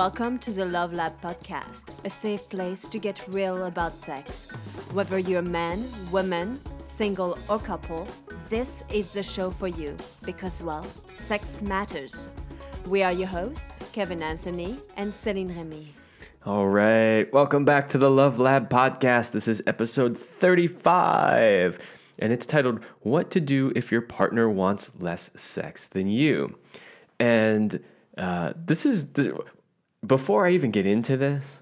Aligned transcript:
Welcome 0.00 0.38
to 0.38 0.50
the 0.50 0.64
Love 0.64 0.94
Lab 0.94 1.20
podcast, 1.20 1.90
a 2.06 2.08
safe 2.08 2.48
place 2.48 2.86
to 2.86 2.98
get 2.98 3.22
real 3.28 3.66
about 3.66 3.98
sex. 3.98 4.46
Whether 4.94 5.18
you're 5.18 5.40
a 5.40 5.42
man, 5.42 5.84
woman, 6.10 6.58
single, 6.82 7.36
or 7.50 7.58
couple, 7.58 8.08
this 8.48 8.82
is 8.90 9.12
the 9.12 9.22
show 9.22 9.50
for 9.50 9.68
you 9.68 9.94
because, 10.24 10.62
well, 10.62 10.86
sex 11.18 11.60
matters. 11.60 12.30
We 12.86 13.02
are 13.02 13.12
your 13.12 13.26
hosts, 13.26 13.82
Kevin 13.92 14.22
Anthony 14.22 14.78
and 14.96 15.12
Celine 15.12 15.54
Remy. 15.54 15.92
All 16.46 16.66
right. 16.66 17.30
Welcome 17.30 17.66
back 17.66 17.86
to 17.90 17.98
the 17.98 18.10
Love 18.10 18.38
Lab 18.38 18.70
podcast. 18.70 19.32
This 19.32 19.48
is 19.48 19.62
episode 19.66 20.16
35, 20.16 21.78
and 22.18 22.32
it's 22.32 22.46
titled 22.46 22.82
What 23.00 23.30
to 23.32 23.40
Do 23.40 23.70
If 23.76 23.92
Your 23.92 24.00
Partner 24.00 24.48
Wants 24.48 24.92
Less 24.98 25.30
Sex 25.36 25.86
Than 25.88 26.08
You. 26.08 26.56
And 27.18 27.84
uh, 28.16 28.54
this 28.56 28.86
is, 28.86 29.12
before 30.06 30.46
I 30.46 30.50
even 30.50 30.70
get 30.70 30.86
into 30.86 31.16
this, 31.16 31.60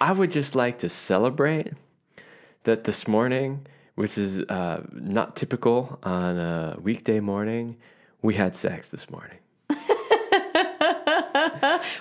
I 0.00 0.12
would 0.12 0.30
just 0.30 0.54
like 0.54 0.78
to 0.78 0.88
celebrate 0.88 1.72
that 2.64 2.84
this 2.84 3.08
morning, 3.08 3.66
which 3.94 4.18
is 4.18 4.40
uh, 4.42 4.84
not 4.92 5.36
typical 5.36 5.98
on 6.02 6.38
a 6.38 6.76
weekday 6.80 7.20
morning, 7.20 7.76
we 8.22 8.34
had 8.34 8.54
sex 8.54 8.88
this 8.88 9.10
morning. 9.10 9.38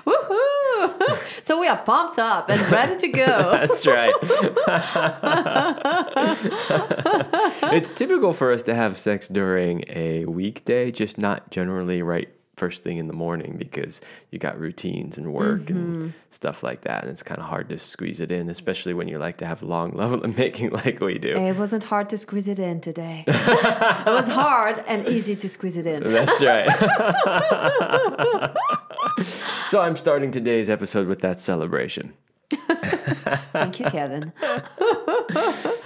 Woohoo! 0.06 1.44
so 1.44 1.60
we 1.60 1.68
are 1.68 1.78
pumped 1.78 2.20
up 2.20 2.50
and 2.50 2.62
ready 2.72 2.96
to 2.98 3.08
go. 3.08 3.26
That's 3.52 3.88
right. 3.88 4.14
it's 7.74 7.92
typical 7.92 8.34
for 8.34 8.52
us 8.52 8.64
to 8.64 8.76
have 8.76 8.98
sex 8.98 9.28
during 9.28 9.84
a 9.90 10.26
weekday, 10.26 10.92
just 10.92 11.18
not 11.18 11.52
generally 11.52 12.02
right 12.02 12.30
first 12.60 12.84
thing 12.84 12.98
in 12.98 13.08
the 13.08 13.14
morning 13.14 13.56
because 13.58 14.02
you 14.32 14.38
got 14.38 14.60
routines 14.60 15.18
and 15.18 15.34
work 15.34 15.62
mm-hmm. 15.62 16.02
and 16.02 16.14
stuff 16.30 16.62
like 16.62 16.82
that. 16.82 17.04
And 17.04 17.12
it's 17.12 17.24
kind 17.24 17.40
of 17.40 17.46
hard 17.48 17.70
to 17.70 17.78
squeeze 17.78 18.20
it 18.20 18.32
in, 18.32 18.50
especially 18.50 18.94
when 18.94 19.08
you 19.08 19.18
like 19.18 19.38
to 19.38 19.46
have 19.46 19.64
long 19.64 19.94
level 19.94 20.22
of 20.26 20.38
making 20.38 20.72
like 20.72 21.00
we 21.00 21.18
do. 21.18 21.38
It 21.38 21.56
wasn't 21.56 21.86
hard 21.86 22.10
to 22.10 22.18
squeeze 22.18 22.50
it 22.50 22.60
in 22.60 22.82
today. 22.82 23.24
it 23.28 24.06
was 24.06 24.28
hard 24.28 24.84
and 24.88 25.08
easy 25.08 25.38
to 25.38 25.50
squeeze 25.50 25.78
it 25.78 25.86
in. 25.86 26.04
That's 26.04 26.44
right. 26.44 26.68
so 29.68 29.80
I'm 29.80 29.96
starting 29.96 30.32
today's 30.32 30.70
episode 30.70 31.08
with 31.08 31.22
that 31.22 31.40
celebration. 31.40 32.14
Thank 33.54 33.80
you, 33.80 33.86
Kevin. 33.86 34.34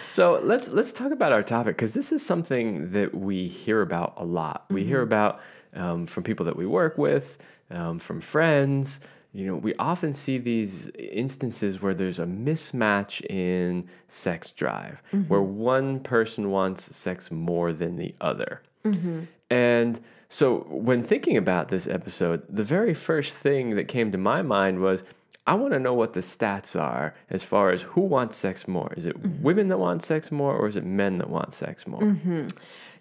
so 0.08 0.40
let's 0.42 0.70
let's 0.70 0.94
talk 0.94 1.12
about 1.12 1.34
our 1.34 1.44
topic 1.44 1.76
because 1.76 1.94
this 1.94 2.12
is 2.12 2.26
something 2.26 2.92
that 2.92 3.14
we 3.14 3.48
hear 3.48 3.82
about 3.82 4.14
a 4.18 4.26
lot. 4.26 4.66
We 4.70 4.82
mm-hmm. 4.82 4.90
hear 4.90 5.02
about 5.02 5.42
um, 5.76 6.06
from 6.06 6.24
people 6.24 6.46
that 6.46 6.56
we 6.56 6.66
work 6.66 6.98
with, 6.98 7.38
um, 7.70 8.00
from 8.00 8.22
friends. 8.22 9.00
You 9.34 9.48
know, 9.48 9.56
we 9.56 9.74
often 9.76 10.14
see 10.14 10.38
these 10.38 10.90
instances 10.90 11.82
where 11.82 11.96
there's 11.96 12.20
a 12.20 12.26
mismatch 12.26 13.26
in 13.30 13.90
sex 14.08 14.52
drive, 14.52 15.02
mm-hmm. 15.12 15.28
where 15.28 15.42
one 15.42 16.00
person 16.00 16.52
wants 16.52 16.96
sex 16.96 17.32
more 17.32 17.74
than 17.74 17.96
the 17.96 18.14
other. 18.22 18.62
Mm-hmm. 18.86 19.22
And 19.50 20.00
so, 20.30 20.60
when 20.70 21.02
thinking 21.02 21.38
about 21.38 21.70
this 21.70 21.88
episode, 21.88 22.44
the 22.48 22.64
very 22.64 22.94
first 22.94 23.38
thing 23.38 23.76
that 23.76 23.88
came 23.88 24.12
to 24.12 24.18
my 24.18 24.42
mind 24.42 24.80
was 24.80 25.04
I 25.46 25.56
want 25.56 25.74
to 25.74 25.80
know 25.80 25.94
what 25.94 26.14
the 26.14 26.22
stats 26.22 26.80
are 26.80 27.14
as 27.30 27.44
far 27.44 27.72
as 27.72 27.82
who 27.82 28.02
wants 28.02 28.38
sex 28.38 28.68
more. 28.68 28.94
Is 28.96 29.06
it 29.06 29.22
mm-hmm. 29.22 29.44
women 29.44 29.68
that 29.68 29.78
want 29.78 30.02
sex 30.04 30.32
more, 30.32 30.56
or 30.56 30.68
is 30.68 30.76
it 30.76 30.86
men 30.86 31.18
that 31.18 31.30
want 31.30 31.54
sex 31.54 31.86
more? 31.86 32.02
Mm-hmm. 32.02 32.48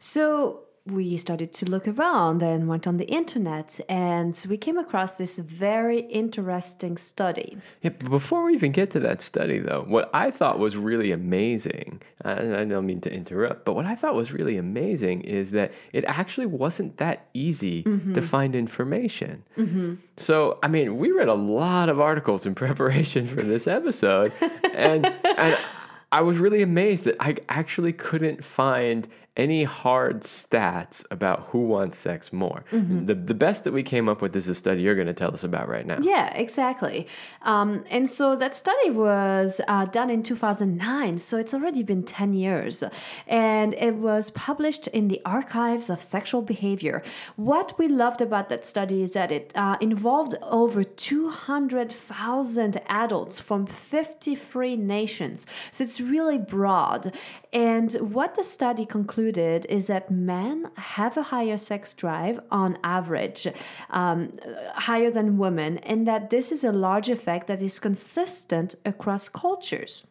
So, 0.00 0.64
we 0.84 1.16
started 1.16 1.52
to 1.52 1.66
look 1.66 1.86
around 1.86 2.42
and 2.42 2.66
went 2.66 2.88
on 2.88 2.96
the 2.96 3.06
internet 3.06 3.78
and 3.88 4.44
we 4.48 4.56
came 4.56 4.76
across 4.76 5.16
this 5.16 5.38
very 5.38 6.00
interesting 6.00 6.96
study. 6.96 7.56
Yeah, 7.82 7.90
before 7.90 8.44
we 8.44 8.54
even 8.54 8.72
get 8.72 8.90
to 8.92 9.00
that 9.00 9.20
study 9.20 9.60
though, 9.60 9.84
what 9.86 10.10
I 10.12 10.32
thought 10.32 10.58
was 10.58 10.76
really 10.76 11.12
amazing, 11.12 12.02
and 12.24 12.56
I 12.56 12.64
don't 12.64 12.86
mean 12.86 13.00
to 13.02 13.12
interrupt, 13.12 13.64
but 13.64 13.74
what 13.74 13.86
I 13.86 13.94
thought 13.94 14.16
was 14.16 14.32
really 14.32 14.56
amazing 14.56 15.20
is 15.20 15.52
that 15.52 15.72
it 15.92 16.04
actually 16.06 16.46
wasn't 16.46 16.96
that 16.96 17.28
easy 17.32 17.84
mm-hmm. 17.84 18.14
to 18.14 18.22
find 18.22 18.56
information. 18.56 19.44
Mm-hmm. 19.56 19.94
So, 20.16 20.58
I 20.64 20.68
mean, 20.68 20.98
we 20.98 21.12
read 21.12 21.28
a 21.28 21.34
lot 21.34 21.90
of 21.90 22.00
articles 22.00 22.44
in 22.44 22.54
preparation 22.62 23.26
for 23.26 23.42
this 23.42 23.68
episode 23.68 24.32
and 24.74 25.06
and 25.06 25.58
I 26.12 26.20
was 26.20 26.36
really 26.36 26.60
amazed 26.60 27.04
that 27.06 27.16
I 27.20 27.36
actually 27.48 27.94
couldn't 27.94 28.44
find 28.44 29.08
any 29.34 29.64
hard 29.64 30.20
stats 30.20 31.04
about 31.10 31.40
who 31.48 31.60
wants 31.60 31.96
sex 31.96 32.34
more. 32.34 32.64
Mm-hmm. 32.70 33.06
The, 33.06 33.14
the 33.14 33.34
best 33.34 33.64
that 33.64 33.72
we 33.72 33.82
came 33.82 34.06
up 34.06 34.20
with 34.20 34.36
is 34.36 34.46
a 34.46 34.54
study 34.54 34.82
you're 34.82 34.94
going 34.94 35.06
to 35.06 35.14
tell 35.14 35.32
us 35.32 35.42
about 35.42 35.68
right 35.68 35.86
now. 35.86 35.98
Yeah, 36.02 36.34
exactly. 36.34 37.06
Um, 37.40 37.84
and 37.88 38.10
so 38.10 38.36
that 38.36 38.54
study 38.54 38.90
was 38.90 39.62
uh, 39.68 39.86
done 39.86 40.10
in 40.10 40.22
2009, 40.22 41.16
so 41.16 41.38
it's 41.38 41.54
already 41.54 41.82
been 41.82 42.02
10 42.02 42.34
years. 42.34 42.84
And 43.26 43.72
it 43.74 43.94
was 43.94 44.30
published 44.30 44.86
in 44.88 45.08
the 45.08 45.22
Archives 45.24 45.88
of 45.88 46.02
Sexual 46.02 46.42
Behavior. 46.42 47.02
What 47.36 47.78
we 47.78 47.88
loved 47.88 48.20
about 48.20 48.50
that 48.50 48.66
study 48.66 49.02
is 49.02 49.12
that 49.12 49.32
it 49.32 49.50
uh, 49.54 49.78
involved 49.80 50.34
over 50.42 50.84
200,000 50.84 52.82
adults 52.86 53.38
from 53.38 53.66
53 53.66 54.76
nations. 54.76 55.46
So 55.70 55.84
it's 55.84 56.02
really 56.02 56.38
broad. 56.38 57.16
And 57.50 57.92
what 57.94 58.34
the 58.34 58.44
study 58.44 58.84
concluded 58.84 59.21
is 59.30 59.86
that 59.86 60.10
men 60.10 60.70
have 60.76 61.16
a 61.16 61.24
higher 61.24 61.56
sex 61.56 61.94
drive 61.94 62.40
on 62.50 62.78
average, 62.82 63.46
um, 63.90 64.32
higher 64.74 65.10
than 65.10 65.38
women, 65.38 65.78
and 65.78 66.06
that 66.06 66.30
this 66.30 66.50
is 66.50 66.64
a 66.64 66.72
large 66.72 67.08
effect 67.08 67.46
that 67.46 67.62
is 67.62 67.78
consistent 67.78 68.74
across 68.84 69.28
cultures. 69.28 70.06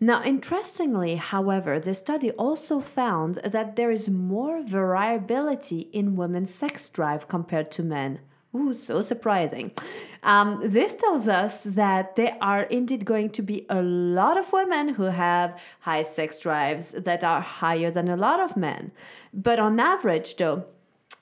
Now, 0.00 0.24
interestingly, 0.24 1.14
however, 1.16 1.78
the 1.78 1.94
study 1.94 2.32
also 2.32 2.80
found 2.80 3.36
that 3.36 3.76
there 3.76 3.92
is 3.92 4.10
more 4.10 4.60
variability 4.60 5.82
in 5.92 6.16
women's 6.16 6.52
sex 6.52 6.88
drive 6.88 7.28
compared 7.28 7.70
to 7.72 7.82
men. 7.84 8.18
Ooh, 8.54 8.74
so 8.74 9.00
surprising. 9.00 9.70
Um, 10.22 10.60
this 10.62 10.94
tells 10.94 11.26
us 11.26 11.64
that 11.64 12.16
there 12.16 12.36
are 12.40 12.64
indeed 12.64 13.04
going 13.04 13.30
to 13.30 13.42
be 13.42 13.66
a 13.70 13.82
lot 13.82 14.36
of 14.36 14.52
women 14.52 14.90
who 14.90 15.04
have 15.04 15.58
high 15.80 16.02
sex 16.02 16.38
drives 16.38 16.92
that 16.92 17.24
are 17.24 17.40
higher 17.40 17.90
than 17.90 18.08
a 18.08 18.16
lot 18.16 18.40
of 18.40 18.56
men. 18.56 18.92
But 19.32 19.58
on 19.58 19.80
average, 19.80 20.36
though, 20.36 20.66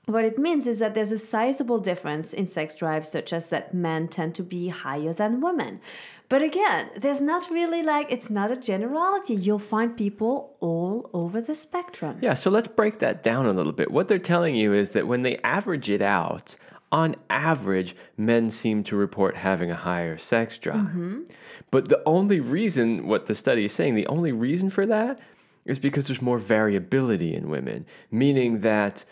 what 0.06 0.24
it 0.24 0.38
means 0.38 0.66
is 0.66 0.80
that 0.80 0.94
there's 0.94 1.12
a 1.12 1.18
sizable 1.18 1.78
difference 1.78 2.32
in 2.32 2.48
sex 2.48 2.74
drives, 2.74 3.08
such 3.08 3.32
as 3.32 3.48
that 3.50 3.72
men 3.72 4.08
tend 4.08 4.34
to 4.34 4.42
be 4.42 4.68
higher 4.68 5.12
than 5.12 5.40
women. 5.40 5.80
But 6.28 6.42
again, 6.42 6.90
there's 6.96 7.20
not 7.20 7.50
really 7.50 7.82
like, 7.82 8.10
it's 8.10 8.30
not 8.30 8.50
a 8.52 8.56
generality. 8.56 9.34
You'll 9.34 9.58
find 9.58 9.96
people 9.96 10.56
all 10.60 11.10
over 11.12 11.40
the 11.40 11.54
spectrum. 11.54 12.18
Yeah, 12.20 12.34
so 12.34 12.50
let's 12.50 12.68
break 12.68 12.98
that 12.98 13.22
down 13.22 13.46
a 13.46 13.52
little 13.52 13.72
bit. 13.72 13.90
What 13.90 14.08
they're 14.08 14.18
telling 14.18 14.54
you 14.54 14.72
is 14.72 14.90
that 14.90 15.06
when 15.08 15.22
they 15.22 15.38
average 15.38 15.90
it 15.90 16.02
out, 16.02 16.56
on 16.92 17.14
average, 17.28 17.94
men 18.16 18.50
seem 18.50 18.82
to 18.84 18.96
report 18.96 19.36
having 19.36 19.70
a 19.70 19.76
higher 19.76 20.18
sex 20.18 20.58
drive. 20.58 20.76
Mm-hmm. 20.76 21.22
But 21.70 21.88
the 21.88 22.02
only 22.04 22.40
reason, 22.40 23.06
what 23.06 23.26
the 23.26 23.34
study 23.34 23.64
is 23.64 23.72
saying, 23.72 23.94
the 23.94 24.06
only 24.08 24.32
reason 24.32 24.70
for 24.70 24.86
that 24.86 25.20
is 25.64 25.78
because 25.78 26.08
there's 26.08 26.22
more 26.22 26.38
variability 26.38 27.34
in 27.34 27.48
women, 27.48 27.86
meaning 28.10 28.60
that 28.60 29.04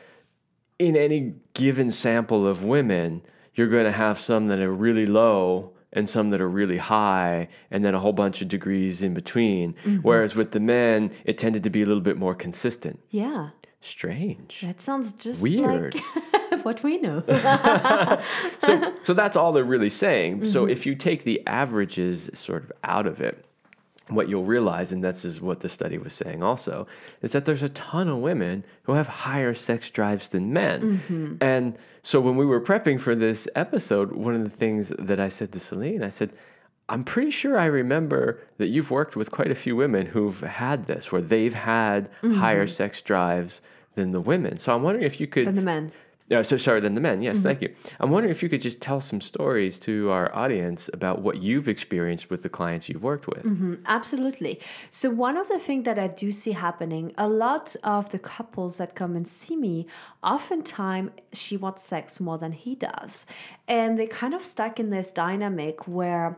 in 0.78 0.96
any 0.96 1.34
given 1.54 1.90
sample 1.90 2.46
of 2.46 2.64
women, 2.64 3.22
you're 3.54 3.68
going 3.68 3.84
to 3.84 3.92
have 3.92 4.18
some 4.18 4.48
that 4.48 4.58
are 4.60 4.72
really 4.72 5.06
low 5.06 5.72
and 5.92 6.08
some 6.08 6.30
that 6.30 6.40
are 6.40 6.48
really 6.48 6.76
high, 6.76 7.48
and 7.70 7.82
then 7.84 7.94
a 7.94 7.98
whole 7.98 8.12
bunch 8.12 8.42
of 8.42 8.48
degrees 8.48 9.02
in 9.02 9.14
between. 9.14 9.72
Mm-hmm. 9.72 9.96
Whereas 9.98 10.34
with 10.34 10.50
the 10.50 10.60
men, 10.60 11.10
it 11.24 11.38
tended 11.38 11.62
to 11.62 11.70
be 11.70 11.82
a 11.82 11.86
little 11.86 12.02
bit 12.02 12.18
more 12.18 12.34
consistent. 12.34 13.00
Yeah. 13.10 13.50
Strange. 13.80 14.60
That 14.60 14.80
sounds 14.82 15.12
just 15.14 15.42
weird. 15.42 15.94
Like 15.94 16.04
what 16.68 16.82
we 16.82 16.98
know. 16.98 17.22
so, 18.58 18.94
so 19.02 19.14
that's 19.14 19.36
all 19.36 19.52
they're 19.52 19.64
really 19.64 19.90
saying. 19.90 20.36
Mm-hmm. 20.36 20.44
So 20.44 20.66
if 20.66 20.84
you 20.86 20.94
take 20.94 21.24
the 21.24 21.42
averages 21.46 22.30
sort 22.34 22.62
of 22.62 22.72
out 22.84 23.06
of 23.06 23.20
it, 23.20 23.44
what 24.08 24.28
you'll 24.28 24.44
realize, 24.44 24.92
and 24.92 25.02
this 25.02 25.24
is 25.24 25.40
what 25.40 25.60
the 25.60 25.68
study 25.68 25.98
was 25.98 26.12
saying 26.12 26.42
also, 26.42 26.86
is 27.22 27.32
that 27.32 27.44
there's 27.44 27.62
a 27.62 27.68
ton 27.70 28.08
of 28.08 28.18
women 28.18 28.64
who 28.84 28.92
have 28.92 29.08
higher 29.08 29.54
sex 29.54 29.90
drives 29.90 30.28
than 30.28 30.52
men. 30.52 30.98
Mm-hmm. 30.98 31.34
And 31.40 31.78
so 32.02 32.20
when 32.20 32.36
we 32.36 32.46
were 32.46 32.60
prepping 32.60 33.00
for 33.00 33.14
this 33.14 33.48
episode, 33.54 34.12
one 34.12 34.34
of 34.34 34.44
the 34.44 34.50
things 34.50 34.92
that 34.98 35.20
I 35.20 35.28
said 35.28 35.52
to 35.52 35.60
Celine, 35.60 36.02
I 36.02 36.08
said, 36.10 36.30
I'm 36.88 37.04
pretty 37.04 37.30
sure 37.30 37.58
I 37.58 37.66
remember 37.66 38.40
that 38.56 38.68
you've 38.68 38.90
worked 38.90 39.14
with 39.14 39.30
quite 39.30 39.50
a 39.50 39.54
few 39.54 39.76
women 39.76 40.06
who've 40.06 40.40
had 40.40 40.86
this, 40.86 41.12
where 41.12 41.20
they've 41.20 41.52
had 41.54 42.10
mm-hmm. 42.22 42.34
higher 42.34 42.66
sex 42.66 43.02
drives 43.02 43.60
than 43.94 44.12
the 44.12 44.20
women. 44.20 44.56
So 44.56 44.74
I'm 44.74 44.82
wondering 44.82 45.04
if 45.04 45.20
you 45.20 45.26
could 45.26 45.46
than 45.46 45.56
the 45.56 45.62
men. 45.62 45.92
Yeah, 46.30 46.42
so 46.42 46.58
sorry, 46.58 46.80
than 46.80 46.92
the 46.94 47.00
men. 47.00 47.22
Yes, 47.22 47.36
Mm-hmm. 47.38 47.42
thank 47.46 47.62
you. 47.62 47.74
I'm 48.00 48.10
wondering 48.10 48.30
if 48.30 48.42
you 48.42 48.50
could 48.50 48.60
just 48.60 48.82
tell 48.82 49.00
some 49.00 49.20
stories 49.22 49.78
to 49.80 50.10
our 50.10 50.34
audience 50.34 50.90
about 50.92 51.22
what 51.22 51.42
you've 51.42 51.68
experienced 51.68 52.28
with 52.28 52.42
the 52.42 52.50
clients 52.50 52.88
you've 52.90 53.02
worked 53.02 53.26
with. 53.26 53.44
Absolutely. 53.86 54.60
So, 54.90 55.08
one 55.08 55.36
of 55.38 55.48
the 55.48 55.58
things 55.58 55.84
that 55.86 55.98
I 55.98 56.08
do 56.08 56.30
see 56.32 56.52
happening, 56.52 57.14
a 57.16 57.26
lot 57.28 57.74
of 57.82 58.10
the 58.10 58.18
couples 58.18 58.76
that 58.76 58.94
come 58.94 59.16
and 59.16 59.26
see 59.26 59.56
me, 59.56 59.86
oftentimes 60.22 61.10
she 61.32 61.56
wants 61.56 61.82
sex 61.82 62.20
more 62.20 62.36
than 62.38 62.52
he 62.52 62.74
does. 62.74 63.24
And 63.66 63.98
they 63.98 64.06
kind 64.06 64.34
of 64.34 64.44
stuck 64.44 64.78
in 64.78 64.90
this 64.90 65.10
dynamic 65.10 65.88
where 65.88 66.36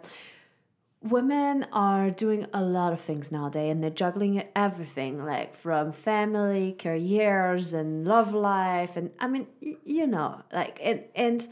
women 1.03 1.67
are 1.73 2.11
doing 2.11 2.47
a 2.53 2.61
lot 2.61 2.93
of 2.93 3.01
things 3.01 3.33
nowadays 3.33 3.71
and 3.71 3.83
they're 3.83 3.91
juggling 3.91 4.43
everything 4.55 5.25
like 5.25 5.57
from 5.57 5.93
family 5.93 6.77
careers 6.79 7.73
and 7.73 8.07
love 8.07 8.35
life 8.35 8.97
and 8.97 9.11
i 9.19 9.27
mean 9.27 9.47
you 9.61 10.07
know 10.07 10.43
like 10.53 10.79
and 10.83 11.05
and 11.15 11.49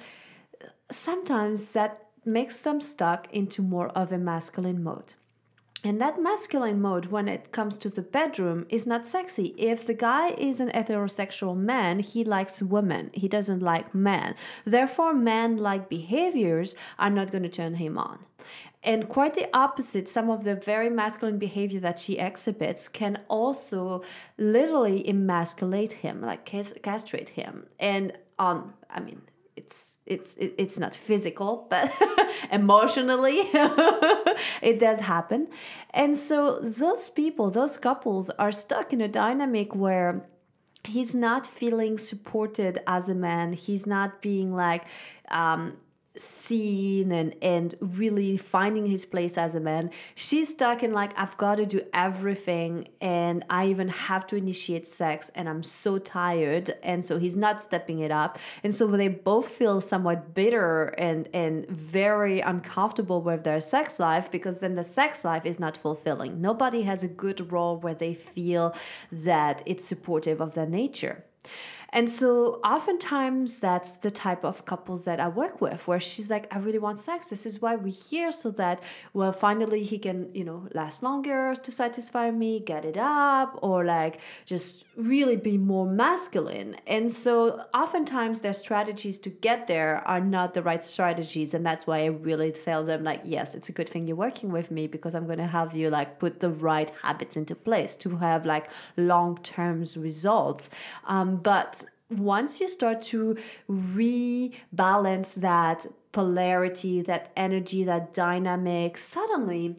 sometimes 0.91 1.73
that 1.73 2.05
makes 2.27 2.61
them 2.61 2.79
stuck 2.81 3.33
into 3.33 3.63
more 3.63 3.89
of 3.91 4.13
a 4.13 4.19
masculine 4.19 4.83
mode 4.83 5.15
and 5.85 6.01
that 6.01 6.21
masculine 6.21 6.81
mode, 6.81 7.07
when 7.07 7.29
it 7.29 7.53
comes 7.53 7.77
to 7.79 7.89
the 7.89 8.03
bedroom, 8.03 8.67
is 8.69 8.85
not 8.85 9.07
sexy. 9.07 9.55
If 9.57 9.87
the 9.87 9.95
guy 9.95 10.31
is 10.31 10.59
an 10.59 10.71
heterosexual 10.71 11.57
man, 11.57 12.01
he 12.01 12.25
likes 12.25 12.61
women. 12.61 13.11
He 13.13 13.29
doesn't 13.29 13.63
like 13.63 13.95
men. 13.95 14.35
Therefore, 14.65 15.15
man 15.15 15.57
like 15.57 15.89
behaviors 15.89 16.75
are 16.99 17.11
not 17.11 17.31
going 17.31 17.45
to 17.45 17.49
turn 17.49 17.77
him 17.77 17.97
on. 17.97 18.19
And 18.83 19.09
quite 19.09 19.35
the 19.35 19.49
opposite, 19.53 20.09
some 20.09 20.31
of 20.31 20.45
the 20.45 20.55
very 20.55 20.89
masculine 20.89 21.39
behavior 21.39 21.81
that 21.81 21.99
she 21.99 22.19
exhibits 22.19 22.87
can 22.87 23.19
also 23.29 24.03
literally 24.37 25.09
emasculate 25.09 25.95
him, 25.95 26.21
like 26.21 26.45
castrate 26.45 27.31
him. 27.31 27.67
And 27.81 28.13
on, 28.39 28.73
I 28.89 29.01
mean, 29.01 29.23
it's 29.59 29.99
it's 30.07 30.37
it's 30.39 30.79
not 30.79 30.95
physical 30.95 31.67
but 31.69 31.93
emotionally 32.53 33.39
it 34.63 34.79
does 34.79 35.01
happen 35.01 35.49
and 35.91 36.17
so 36.17 36.61
those 36.61 37.11
people 37.11 37.51
those 37.51 37.77
couples 37.77 38.31
are 38.31 38.53
stuck 38.53 38.93
in 38.93 39.01
a 39.01 39.09
dynamic 39.09 39.75
where 39.75 40.25
he's 40.85 41.13
not 41.13 41.45
feeling 41.45 41.99
supported 41.99 42.79
as 42.87 43.09
a 43.09 43.15
man 43.15 43.53
he's 43.53 43.85
not 43.85 44.23
being 44.23 44.55
like 44.55 44.85
um 45.31 45.77
seen 46.21 47.13
and 47.13 47.35
and 47.43 47.75
really 47.81 48.37
finding 48.37 48.87
his 48.87 49.05
place 49.05 49.39
as 49.39 49.55
a 49.55 49.61
man. 49.61 49.91
She's 50.15 50.49
stuck 50.51 50.83
in 50.83 50.93
like 50.93 51.19
i've 51.19 51.37
got 51.37 51.57
to 51.57 51.67
do 51.67 51.83
everything 51.93 52.89
and 53.01 53.45
i 53.51 53.67
even 53.67 53.89
have 53.89 54.27
to 54.29 54.37
initiate 54.37 54.87
sex 54.87 55.31
and 55.35 55.49
i'm 55.49 55.63
so 55.63 55.99
tired 55.99 56.75
and 56.83 57.05
so 57.05 57.19
he's 57.19 57.37
not 57.37 57.63
stepping 57.63 58.01
it 58.01 58.11
up. 58.11 58.39
And 58.63 58.75
so 58.75 58.87
they 58.87 59.09
both 59.09 59.49
feel 59.49 59.81
somewhat 59.81 60.35
bitter 60.35 60.87
and 60.99 61.29
and 61.33 61.67
very 61.69 62.41
uncomfortable 62.41 63.23
with 63.23 63.45
their 63.45 63.61
sex 63.61 63.99
life 63.99 64.31
because 64.31 64.61
then 64.61 64.75
the 64.75 64.85
sex 64.85 65.25
life 65.25 65.45
is 65.47 65.61
not 65.61 65.77
fulfilling. 65.77 66.41
Nobody 66.41 66.83
has 66.83 67.03
a 67.03 67.09
good 67.09 67.53
role 67.53 67.79
where 67.79 67.95
they 67.95 68.15
feel 68.15 68.75
that 69.13 69.63
it's 69.67 69.85
supportive 69.85 70.41
of 70.41 70.55
their 70.55 70.67
nature 70.67 71.25
and 71.91 72.11
so 72.11 72.61
oftentimes 72.65 73.61
that's 73.61 73.93
the 73.93 74.11
type 74.11 74.45
of 74.45 74.65
couples 74.67 75.05
that 75.07 75.21
I 75.21 75.29
work 75.29 75.61
with 75.61 75.87
where 75.87 76.01
she's 76.01 76.31
like, 76.31 76.47
I 76.55 76.59
really 76.59 76.79
want 76.79 77.01
sex. 77.01 77.31
This 77.31 77.47
is 77.47 77.63
why 77.63 77.77
we're 77.77 77.93
here 77.93 78.31
so 78.31 78.51
that 78.53 78.83
well 79.15 79.33
finally 79.33 79.85
he 79.85 79.99
can, 79.99 80.31
you 80.35 80.45
know, 80.45 80.69
last 80.75 81.03
longer 81.03 81.55
to 81.55 81.73
satisfy 81.73 82.31
me, 82.31 82.61
get 82.61 82.85
it 82.85 82.99
up, 82.99 83.59
or 83.63 83.85
like 83.85 84.21
just 84.45 84.85
really 84.99 85.37
be 85.37 85.57
more 85.57 85.87
masculine. 85.87 86.77
And 86.85 87.11
so 87.13 87.63
oftentimes 87.73 88.41
their 88.41 88.53
strategies 88.53 89.21
to 89.21 89.31
get 89.31 89.69
there 89.69 90.03
are 90.09 90.21
not 90.21 90.55
the 90.55 90.63
right 90.63 90.83
strategies. 90.83 91.55
And 91.55 91.65
that's 91.65 91.87
why 91.87 92.01
I 92.01 92.07
really 92.07 92.51
tell 92.51 92.85
them 92.85 93.05
like, 93.05 93.23
yes, 93.25 93.55
it's 93.55 93.69
a 93.69 93.73
good 93.73 93.89
thing 93.89 94.09
you're 94.09 94.17
working 94.17 94.51
with 94.51 94.73
me 94.73 94.89
because 94.89 95.15
I'm 95.15 95.29
gonna 95.29 95.47
have 95.47 95.73
you 95.73 95.89
like 95.89 96.19
put 96.19 96.41
the 96.41 96.51
right 96.51 96.91
habits 97.03 97.37
into 97.37 97.55
place 97.55 97.95
to 97.97 98.17
have 98.17 98.45
like 98.45 98.69
long 98.97 99.39
term 99.45 99.85
results. 99.97 100.71
Um, 101.07 101.37
but 101.37 101.85
once 102.11 102.61
you 102.61 102.67
start 102.67 103.01
to 103.03 103.37
rebalance 103.71 105.35
that 105.35 105.87
polarity, 106.11 107.03
that 107.03 107.31
energy, 107.37 107.85
that 107.85 108.15
dynamic, 108.15 108.99
suddenly 108.99 109.77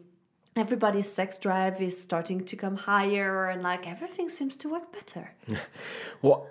everybody's 0.60 1.10
sex 1.10 1.38
drive 1.38 1.80
is 1.80 2.00
starting 2.00 2.44
to 2.44 2.54
come 2.54 2.76
higher 2.76 3.48
and 3.48 3.62
like 3.62 3.88
everything 3.88 4.28
seems 4.28 4.56
to 4.58 4.70
work 4.70 4.92
better. 4.92 5.32
Well, 6.22 6.48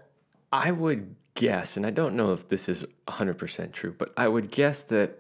I 0.51 0.71
would 0.71 1.15
guess, 1.35 1.77
and 1.77 1.85
I 1.85 1.91
don't 1.91 2.15
know 2.15 2.33
if 2.33 2.47
this 2.47 2.67
is 2.67 2.83
100% 3.07 3.71
true, 3.71 3.93
but 3.95 4.11
I 4.17 4.27
would 4.27 4.49
guess 4.49 4.81
that 4.83 5.19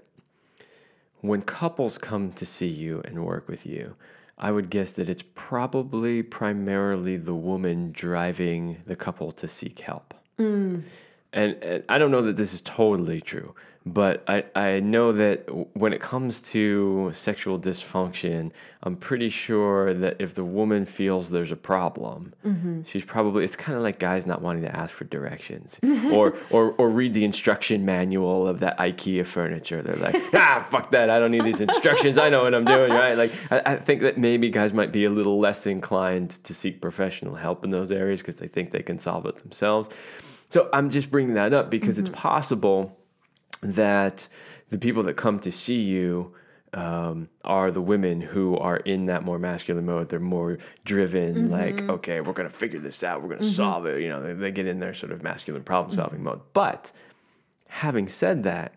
when 1.21 1.43
couples 1.43 1.99
come 1.99 2.31
to 2.33 2.45
see 2.45 2.67
you 2.67 3.01
and 3.05 3.23
work 3.23 3.47
with 3.47 3.65
you, 3.65 3.95
I 4.39 4.51
would 4.51 4.69
guess 4.71 4.93
that 4.93 5.07
it's 5.07 5.23
probably 5.35 6.23
primarily 6.23 7.17
the 7.17 7.35
woman 7.35 7.91
driving 7.91 8.81
the 8.87 8.95
couple 8.95 9.31
to 9.33 9.47
seek 9.47 9.79
help. 9.81 10.15
Hmm. 10.37 10.79
And, 11.31 11.61
and 11.63 11.83
I 11.87 11.97
don't 11.97 12.11
know 12.11 12.21
that 12.21 12.37
this 12.37 12.53
is 12.53 12.61
totally 12.61 13.21
true, 13.21 13.53
but 13.85 14.23
I, 14.27 14.45
I 14.55 14.79
know 14.79 15.11
that 15.11 15.45
when 15.75 15.93
it 15.93 16.01
comes 16.01 16.41
to 16.53 17.11
sexual 17.13 17.59
dysfunction, 17.59 18.51
I'm 18.81 18.95
pretty 18.95 19.29
sure 19.29 19.93
that 19.93 20.17
if 20.19 20.33
the 20.35 20.43
woman 20.43 20.85
feels 20.85 21.29
there's 21.29 21.51
a 21.51 21.55
problem, 21.55 22.33
she's 22.85 23.05
probably 23.05 23.43
it's 23.43 23.55
kind 23.55 23.75
of 23.77 23.83
like 23.83 23.99
guys 23.99 24.25
not 24.25 24.41
wanting 24.41 24.63
to 24.63 24.75
ask 24.75 24.93
for 24.93 25.03
directions 25.05 25.79
or, 26.11 26.35
or 26.49 26.71
or 26.73 26.89
read 26.89 27.13
the 27.13 27.25
instruction 27.25 27.85
manual 27.85 28.47
of 28.47 28.59
that 28.59 28.77
IKEA 28.79 29.25
furniture. 29.25 29.81
They're 29.81 29.95
like, 29.97 30.15
ah, 30.33 30.65
fuck 30.67 30.91
that, 30.91 31.09
I 31.09 31.19
don't 31.19 31.31
need 31.31 31.43
these 31.43 31.61
instructions. 31.61 32.17
I 32.17 32.29
know 32.29 32.43
what 32.43 32.55
I'm 32.55 32.65
doing, 32.65 32.91
right? 32.91 33.17
Like 33.17 33.31
I, 33.51 33.73
I 33.73 33.75
think 33.77 34.01
that 34.01 34.17
maybe 34.17 34.49
guys 34.49 34.73
might 34.73 34.91
be 34.91 35.05
a 35.05 35.09
little 35.09 35.39
less 35.39 35.67
inclined 35.67 36.31
to 36.43 36.53
seek 36.53 36.81
professional 36.81 37.35
help 37.35 37.63
in 37.63 37.69
those 37.69 37.91
areas 37.91 38.21
because 38.21 38.37
they 38.39 38.47
think 38.47 38.71
they 38.71 38.83
can 38.83 38.97
solve 38.97 39.25
it 39.25 39.37
themselves. 39.37 39.89
So 40.49 40.69
I'm 40.73 40.89
just 40.89 41.11
bringing 41.11 41.35
that 41.35 41.53
up 41.53 41.69
because 41.69 41.99
it's 41.99 42.09
mm-hmm. 42.09 42.21
possible 42.21 42.97
that 43.61 44.27
the 44.69 44.77
people 44.77 45.03
that 45.03 45.15
come 45.15 45.39
to 45.39 45.51
see 45.51 45.81
you 45.81 46.33
um, 46.73 47.29
are 47.43 47.71
the 47.71 47.81
women 47.81 48.21
who 48.21 48.57
are 48.57 48.77
in 48.77 49.07
that 49.07 49.23
more 49.23 49.39
masculine 49.39 49.85
mode. 49.85 50.09
They're 50.09 50.19
more 50.19 50.59
driven, 50.85 51.35
mm-hmm. 51.35 51.51
like, 51.51 51.81
okay, 51.89 52.21
we're 52.21 52.33
going 52.33 52.49
to 52.49 52.55
figure 52.55 52.79
this 52.79 53.03
out. 53.03 53.21
We're 53.21 53.29
going 53.29 53.39
to 53.39 53.45
mm-hmm. 53.45 53.53
solve 53.53 53.85
it. 53.85 54.01
You 54.01 54.09
know, 54.09 54.21
they, 54.21 54.33
they 54.33 54.51
get 54.51 54.67
in 54.67 54.79
their 54.79 54.93
sort 54.93 55.11
of 55.11 55.23
masculine 55.23 55.63
problem 55.63 55.95
solving 55.95 56.23
mode. 56.23 56.41
But 56.53 56.91
having 57.67 58.07
said 58.07 58.43
that, 58.43 58.73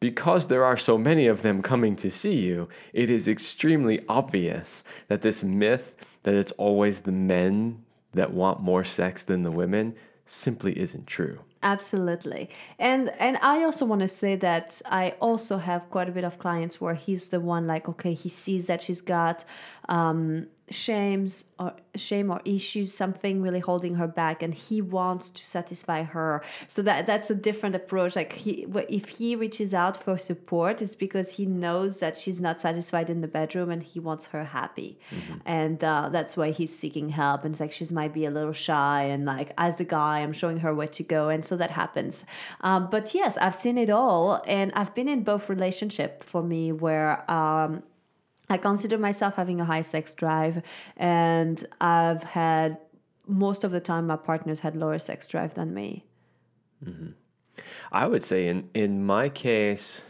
because 0.00 0.48
there 0.48 0.64
are 0.64 0.76
so 0.76 0.98
many 0.98 1.28
of 1.28 1.42
them 1.42 1.62
coming 1.62 1.94
to 1.96 2.10
see 2.10 2.40
you, 2.40 2.68
it 2.92 3.08
is 3.08 3.28
extremely 3.28 4.00
obvious 4.08 4.82
that 5.08 5.22
this 5.22 5.44
myth 5.44 5.94
that 6.24 6.34
it's 6.34 6.52
always 6.52 7.00
the 7.00 7.12
men 7.12 7.84
that 8.12 8.32
want 8.32 8.60
more 8.60 8.84
sex 8.84 9.22
than 9.22 9.42
the 9.42 9.50
women 9.50 9.94
simply 10.32 10.78
isn't 10.78 11.06
true. 11.06 11.40
Absolutely. 11.62 12.48
And 12.78 13.10
and 13.20 13.36
I 13.42 13.62
also 13.62 13.84
want 13.84 14.00
to 14.00 14.08
say 14.08 14.34
that 14.36 14.80
I 14.86 15.14
also 15.20 15.58
have 15.58 15.88
quite 15.90 16.08
a 16.08 16.12
bit 16.12 16.24
of 16.24 16.38
clients 16.38 16.80
where 16.80 16.94
he's 16.94 17.28
the 17.28 17.38
one 17.38 17.66
like 17.66 17.88
okay, 17.88 18.14
he 18.14 18.28
sees 18.28 18.66
that 18.66 18.82
she's 18.82 19.02
got 19.02 19.44
um 19.88 20.46
shames 20.72 21.44
or 21.58 21.72
shame 21.94 22.30
or 22.30 22.40
issues 22.44 22.92
something 22.92 23.42
really 23.42 23.60
holding 23.60 23.94
her 23.96 24.08
back 24.08 24.42
and 24.42 24.54
he 24.54 24.80
wants 24.80 25.30
to 25.30 25.46
satisfy 25.46 26.02
her. 26.02 26.42
So 26.68 26.82
that 26.82 27.06
that's 27.06 27.30
a 27.30 27.34
different 27.34 27.76
approach. 27.76 28.16
Like 28.16 28.32
he 28.32 28.66
if 28.88 29.08
he 29.08 29.36
reaches 29.36 29.74
out 29.74 29.96
for 30.02 30.18
support 30.18 30.82
it's 30.82 30.94
because 30.94 31.34
he 31.34 31.46
knows 31.46 32.00
that 32.00 32.16
she's 32.18 32.40
not 32.40 32.60
satisfied 32.60 33.10
in 33.10 33.20
the 33.20 33.28
bedroom 33.28 33.70
and 33.70 33.82
he 33.82 34.00
wants 34.00 34.26
her 34.26 34.44
happy. 34.44 34.98
And 35.44 35.82
uh, 35.84 36.08
that's 36.10 36.36
why 36.36 36.50
he's 36.50 36.76
seeking 36.76 37.10
help 37.10 37.44
and 37.44 37.54
it's 37.54 37.60
like 37.60 37.72
she 37.72 37.84
might 37.92 38.14
be 38.14 38.24
a 38.24 38.30
little 38.30 38.52
shy 38.52 39.02
and 39.02 39.24
like 39.24 39.52
as 39.58 39.76
the 39.76 39.84
guy 39.84 40.20
i'm 40.20 40.32
showing 40.32 40.58
her 40.58 40.72
where 40.72 40.86
to 40.86 41.02
go 41.02 41.28
and 41.28 41.44
so 41.44 41.56
that 41.56 41.70
happens. 41.72 42.24
Um, 42.60 42.88
but 42.90 43.14
yes 43.14 43.36
i've 43.38 43.54
seen 43.54 43.76
it 43.76 43.90
all 43.90 44.42
and 44.46 44.72
i've 44.74 44.94
been 44.94 45.08
in 45.08 45.22
both 45.22 45.48
relationship 45.48 46.22
for 46.24 46.42
me 46.42 46.72
where 46.72 47.30
um, 47.30 47.82
I 48.52 48.58
consider 48.58 48.98
myself 48.98 49.36
having 49.36 49.62
a 49.62 49.64
high 49.64 49.80
sex 49.80 50.14
drive, 50.14 50.62
and 50.98 51.66
I've 51.80 52.22
had 52.22 52.76
most 53.26 53.64
of 53.64 53.70
the 53.70 53.80
time 53.80 54.06
my 54.06 54.16
partners 54.16 54.60
had 54.60 54.76
lower 54.76 54.98
sex 54.98 55.26
drive 55.26 55.54
than 55.54 55.72
me. 55.72 56.04
Mm-hmm. 56.84 57.12
I 57.90 58.06
would 58.06 58.22
say 58.22 58.48
in 58.48 58.68
in 58.74 59.06
my 59.06 59.30
case, 59.30 60.02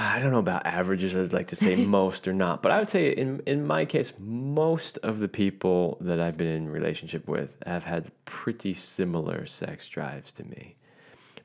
I 0.00 0.18
don't 0.18 0.32
know 0.32 0.40
about 0.40 0.66
averages. 0.66 1.14
I'd 1.14 1.32
like 1.32 1.46
to 1.48 1.56
say 1.56 1.76
most 2.00 2.26
or 2.26 2.32
not, 2.32 2.60
but 2.60 2.72
I 2.72 2.80
would 2.80 2.88
say 2.88 3.10
in 3.10 3.40
in 3.46 3.64
my 3.64 3.84
case, 3.84 4.12
most 4.18 4.98
of 5.04 5.20
the 5.20 5.28
people 5.28 5.96
that 6.00 6.18
I've 6.18 6.36
been 6.36 6.48
in 6.48 6.68
relationship 6.68 7.28
with 7.28 7.56
have 7.64 7.84
had 7.84 8.10
pretty 8.24 8.74
similar 8.74 9.46
sex 9.46 9.88
drives 9.88 10.32
to 10.32 10.44
me. 10.44 10.74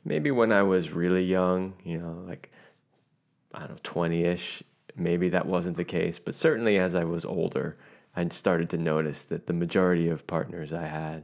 Maybe 0.03 0.31
when 0.31 0.51
I 0.51 0.63
was 0.63 0.89
really 0.89 1.23
young, 1.23 1.73
you 1.83 1.99
know, 1.99 2.23
like 2.27 2.49
I 3.55 3.59
don't 3.61 3.69
know, 3.71 3.75
twenty 3.83 4.23
ish, 4.23 4.63
maybe 4.95 5.29
that 5.29 5.45
wasn't 5.45 5.77
the 5.77 5.83
case, 5.83 6.19
but 6.19 6.35
certainly 6.35 6.77
as 6.77 6.95
I 6.95 7.03
was 7.03 7.25
older, 7.25 7.75
I 8.15 8.27
started 8.29 8.69
to 8.71 8.77
notice 8.77 9.23
that 9.23 9.47
the 9.47 9.53
majority 9.53 10.09
of 10.09 10.27
partners 10.27 10.73
I 10.73 10.85
had 10.85 11.23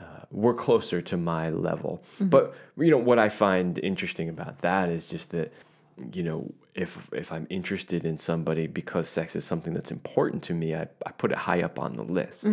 uh, 0.00 0.24
were 0.30 0.54
closer 0.54 1.00
to 1.02 1.16
my 1.16 1.50
level. 1.50 2.02
But 2.20 2.54
you 2.76 2.90
know 2.90 2.98
what 2.98 3.18
I 3.18 3.28
find 3.28 3.78
interesting 3.78 4.28
about 4.28 4.58
that 4.58 4.88
is 4.88 5.06
just 5.06 5.30
that 5.30 5.52
you 6.12 6.22
know 6.22 6.52
if 6.74 7.08
if 7.12 7.32
I'm 7.32 7.46
interested 7.48 8.04
in 8.04 8.18
somebody 8.18 8.66
because 8.66 9.08
sex 9.08 9.34
is 9.34 9.44
something 9.44 9.72
that's 9.72 9.90
important 9.90 10.42
to 10.44 10.54
me, 10.54 10.74
I, 10.74 10.82
I 11.06 11.10
put 11.12 11.32
it 11.32 11.38
high 11.38 11.62
up 11.62 11.78
on 11.78 11.96
the 11.96 12.02
list. 12.04 12.44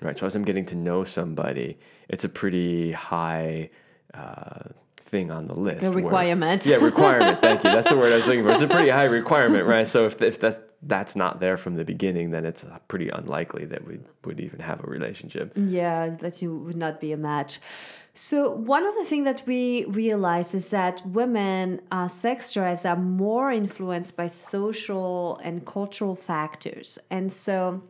Right. 0.00 0.18
So 0.18 0.26
as 0.26 0.34
I'm 0.34 0.42
getting 0.42 0.66
to 0.66 0.74
know 0.74 1.04
somebody, 1.04 1.78
it's 2.08 2.24
a 2.24 2.28
pretty 2.28 2.92
high 2.92 3.70
uh, 4.12 4.70
thing 5.10 5.30
on 5.30 5.46
the 5.46 5.54
list. 5.54 5.82
Whereas- 5.82 5.94
requirement. 5.94 6.64
yeah, 6.66 6.76
requirement. 6.76 7.40
Thank 7.40 7.64
you. 7.64 7.70
That's 7.70 7.88
the 7.88 7.96
word 7.96 8.12
I 8.12 8.16
was 8.16 8.26
looking 8.26 8.44
for. 8.44 8.52
It's 8.52 8.62
a 8.62 8.68
pretty 8.68 8.90
high 8.90 9.04
requirement, 9.20 9.66
right? 9.66 9.86
So 9.86 10.06
if, 10.06 10.20
if 10.22 10.38
that's 10.40 10.60
that's 10.82 11.14
not 11.14 11.40
there 11.40 11.56
from 11.58 11.74
the 11.76 11.84
beginning, 11.84 12.30
then 12.30 12.44
it's 12.46 12.64
pretty 12.88 13.08
unlikely 13.10 13.66
that 13.66 13.84
we 13.86 13.98
would 14.24 14.40
even 14.40 14.60
have 14.60 14.82
a 14.82 14.86
relationship. 14.86 15.52
Yeah, 15.56 16.10
that 16.20 16.40
you 16.40 16.56
would 16.56 16.76
not 16.76 17.00
be 17.00 17.12
a 17.12 17.16
match. 17.18 17.60
So 18.14 18.50
one 18.50 18.84
of 18.86 18.94
the 18.96 19.04
things 19.04 19.24
that 19.24 19.42
we 19.46 19.84
realize 19.84 20.54
is 20.54 20.70
that 20.70 21.06
women 21.06 21.80
uh, 21.92 22.08
sex 22.08 22.52
drives 22.52 22.84
are 22.84 22.96
more 22.96 23.52
influenced 23.52 24.16
by 24.16 24.26
social 24.26 25.38
and 25.44 25.64
cultural 25.66 26.16
factors, 26.16 26.98
and 27.10 27.32
so 27.32 27.82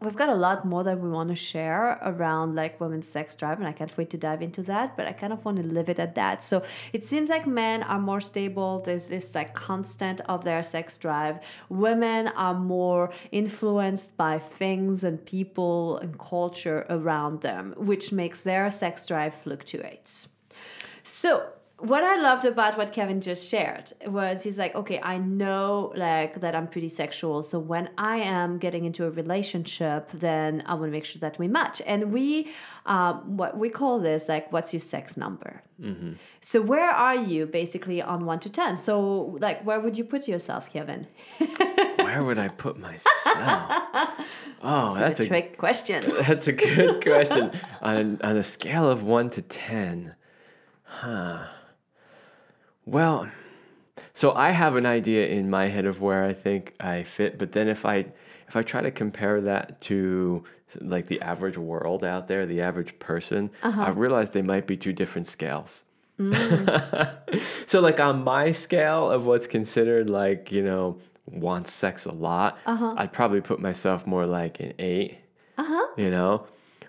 we've 0.00 0.16
got 0.16 0.28
a 0.28 0.34
lot 0.34 0.64
more 0.64 0.82
that 0.84 0.98
we 0.98 1.08
want 1.08 1.28
to 1.28 1.36
share 1.36 1.98
around 2.02 2.54
like 2.54 2.80
women's 2.80 3.06
sex 3.06 3.36
drive 3.36 3.58
and 3.58 3.68
i 3.68 3.72
can't 3.72 3.96
wait 3.98 4.08
to 4.10 4.16
dive 4.16 4.40
into 4.40 4.62
that 4.62 4.96
but 4.96 5.06
i 5.06 5.12
kind 5.12 5.32
of 5.32 5.44
want 5.44 5.56
to 5.58 5.62
leave 5.62 5.88
it 5.88 5.98
at 5.98 6.14
that. 6.14 6.42
So 6.42 6.62
it 6.92 7.04
seems 7.04 7.30
like 7.30 7.46
men 7.46 7.82
are 7.82 7.98
more 7.98 8.20
stable. 8.20 8.80
There's 8.80 9.08
this 9.08 9.34
like 9.34 9.54
constant 9.54 10.20
of 10.22 10.44
their 10.44 10.62
sex 10.62 10.98
drive. 10.98 11.40
Women 11.68 12.28
are 12.28 12.54
more 12.54 13.12
influenced 13.32 14.16
by 14.16 14.38
things 14.38 15.04
and 15.04 15.24
people 15.24 15.98
and 15.98 16.18
culture 16.18 16.86
around 16.88 17.40
them 17.42 17.74
which 17.76 18.12
makes 18.12 18.42
their 18.42 18.70
sex 18.70 19.06
drive 19.06 19.34
fluctuates. 19.34 20.28
So 21.02 21.48
what 21.84 22.02
I 22.02 22.20
loved 22.20 22.44
about 22.44 22.78
what 22.78 22.92
Kevin 22.92 23.20
just 23.20 23.48
shared 23.48 23.92
was 24.06 24.42
he's 24.42 24.58
like, 24.58 24.74
okay, 24.74 25.00
I 25.02 25.18
know 25.18 25.92
like 25.96 26.40
that 26.40 26.54
I'm 26.54 26.66
pretty 26.66 26.88
sexual. 26.88 27.42
So 27.42 27.58
when 27.58 27.90
I 27.98 28.16
am 28.18 28.58
getting 28.58 28.84
into 28.84 29.04
a 29.04 29.10
relationship, 29.10 30.10
then 30.12 30.62
I 30.66 30.74
want 30.74 30.86
to 30.86 30.92
make 30.92 31.04
sure 31.04 31.20
that 31.20 31.38
we 31.38 31.48
match. 31.48 31.82
And 31.86 32.12
we, 32.12 32.50
um, 32.86 33.36
what 33.36 33.58
we 33.58 33.68
call 33.68 33.98
this 33.98 34.28
like, 34.28 34.52
what's 34.52 34.72
your 34.72 34.80
sex 34.80 35.16
number? 35.16 35.62
So 36.40 36.62
where 36.62 36.88
are 36.88 37.16
you 37.16 37.46
basically 37.46 38.00
on 38.00 38.24
one 38.24 38.38
to 38.40 38.48
ten? 38.48 38.78
So 38.78 39.36
like, 39.40 39.64
where 39.64 39.80
would 39.80 39.98
you 39.98 40.04
put 40.04 40.28
yourself, 40.28 40.72
Kevin? 40.72 41.06
Where 41.96 42.22
would 42.22 42.38
I 42.38 42.48
put 42.48 42.78
myself? 42.78 43.72
Oh, 44.66 44.94
that's 44.94 45.20
a 45.20 45.24
a 45.24 45.26
trick 45.26 45.58
question. 45.58 46.02
that's 46.26 46.48
a 46.48 46.52
good 46.52 47.02
question. 47.02 47.50
on 47.82 48.18
on 48.22 48.36
a 48.38 48.42
scale 48.42 48.88
of 48.88 49.02
one 49.02 49.28
to 49.30 49.42
ten, 49.42 50.14
huh? 50.84 51.44
Well, 52.86 53.28
so 54.12 54.32
I 54.32 54.50
have 54.50 54.76
an 54.76 54.86
idea 54.86 55.26
in 55.26 55.50
my 55.50 55.66
head 55.66 55.86
of 55.86 56.00
where 56.00 56.24
I 56.24 56.32
think 56.32 56.74
I 56.80 57.02
fit, 57.02 57.38
but 57.38 57.52
then 57.52 57.68
if 57.68 57.84
I 57.84 58.06
if 58.46 58.56
I 58.56 58.62
try 58.62 58.82
to 58.82 58.90
compare 58.90 59.40
that 59.42 59.80
to 59.82 60.44
like 60.80 61.06
the 61.06 61.20
average 61.20 61.56
world 61.56 62.04
out 62.04 62.28
there, 62.28 62.46
the 62.46 62.60
average 62.60 62.98
person, 62.98 63.50
I 63.62 63.68
uh-huh. 63.68 63.92
realize 63.92 64.30
they 64.30 64.42
might 64.42 64.66
be 64.66 64.76
two 64.76 64.92
different 64.92 65.26
scales. 65.26 65.84
Mm. 66.18 67.68
so 67.68 67.80
like 67.80 68.00
on 68.00 68.22
my 68.22 68.52
scale 68.52 69.10
of 69.10 69.26
what's 69.26 69.46
considered 69.46 70.08
like, 70.10 70.52
you 70.52 70.62
know, 70.62 70.98
wants 71.26 71.72
sex 71.72 72.06
a 72.06 72.12
lot, 72.12 72.58
uh-huh. 72.66 72.94
I'd 72.96 73.12
probably 73.12 73.40
put 73.40 73.60
myself 73.60 74.06
more 74.06 74.26
like 74.26 74.60
an 74.60 74.74
8. 74.78 75.18
Uh-huh. 75.56 75.86
You 75.96 76.10
know? 76.10 76.46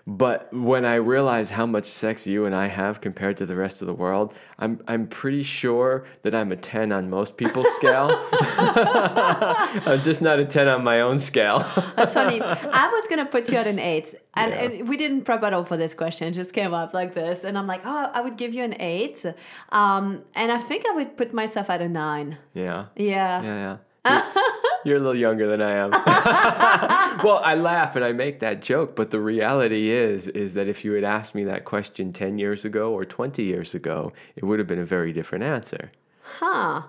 But 0.08 0.52
when 0.54 0.84
I 0.84 0.94
realize 0.96 1.50
how 1.50 1.66
much 1.66 1.84
sex 1.86 2.28
you 2.28 2.44
and 2.44 2.54
I 2.54 2.66
have 2.68 3.00
compared 3.00 3.36
to 3.38 3.46
the 3.46 3.56
rest 3.56 3.80
of 3.82 3.88
the 3.88 3.92
world, 3.94 4.34
I'm 4.56 4.80
I'm 4.86 5.08
pretty 5.08 5.42
sure 5.42 6.04
that 6.22 6.32
I'm 6.32 6.52
a 6.52 6.56
10 6.56 6.92
on 6.92 7.10
most 7.10 7.36
people's 7.36 7.68
scale. 7.74 8.08
I'm 8.80 10.00
just 10.02 10.22
not 10.22 10.38
a 10.38 10.44
10 10.44 10.68
on 10.68 10.84
my 10.84 11.00
own 11.00 11.18
scale. 11.18 11.58
That's 11.96 12.14
funny. 12.14 12.40
I 12.40 12.88
was 12.88 13.06
gonna 13.08 13.26
put 13.26 13.50
you 13.50 13.58
at 13.58 13.66
an 13.66 13.78
eight, 13.80 14.14
and, 14.34 14.52
Yeah. 14.52 14.62
and 14.62 14.88
we 14.88 14.96
didn't 14.96 15.22
prep 15.24 15.42
at 15.42 15.52
all 15.52 15.64
for 15.64 15.76
this 15.76 15.92
question. 15.94 16.28
It 16.28 16.32
just 16.32 16.52
came 16.52 16.72
up 16.72 16.94
like 16.94 17.14
this, 17.14 17.42
and 17.44 17.58
I'm 17.58 17.66
like, 17.66 17.82
oh, 17.84 18.10
I 18.14 18.20
would 18.20 18.36
give 18.36 18.54
you 18.54 18.62
an 18.62 18.80
eight, 18.80 19.24
um, 19.70 20.22
and 20.36 20.52
I 20.52 20.58
think 20.58 20.86
I 20.86 20.92
would 20.94 21.16
put 21.16 21.32
myself 21.34 21.68
at 21.68 21.82
a 21.82 21.88
nine. 21.88 22.38
yeah. 22.54 22.86
Yeah. 22.96 23.42
Yeah, 23.42 23.76
yeah. 24.04 24.32
You're, 24.86 24.96
a 24.96 25.00
little 25.00 25.16
younger 25.16 25.46
than 25.48 25.60
I 25.60 25.72
am. 25.72 25.90
well, 27.24 27.40
I 27.44 27.54
laugh 27.54 27.96
and 27.96 28.04
I 28.04 28.12
make 28.12 28.38
that 28.40 28.62
joke, 28.62 28.94
but 28.96 29.10
the 29.10 29.20
reality 29.20 29.90
is 29.90 30.28
is 30.28 30.54
that 30.54 30.68
if 30.68 30.84
you 30.84 30.92
had 30.92 31.04
asked 31.04 31.34
me 31.34 31.44
that 31.44 31.64
question 31.64 32.12
10 32.12 32.38
years 32.38 32.64
ago 32.64 32.92
or 32.92 33.04
20 33.04 33.42
years 33.42 33.74
ago, 33.74 34.12
it 34.36 34.44
would 34.44 34.58
have 34.58 34.68
been 34.68 34.78
a 34.78 34.86
very 34.86 35.12
different 35.12 35.44
answer. 35.44 35.90
Huh. 36.22 36.82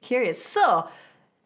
Curious. 0.00 0.42
So, 0.42 0.88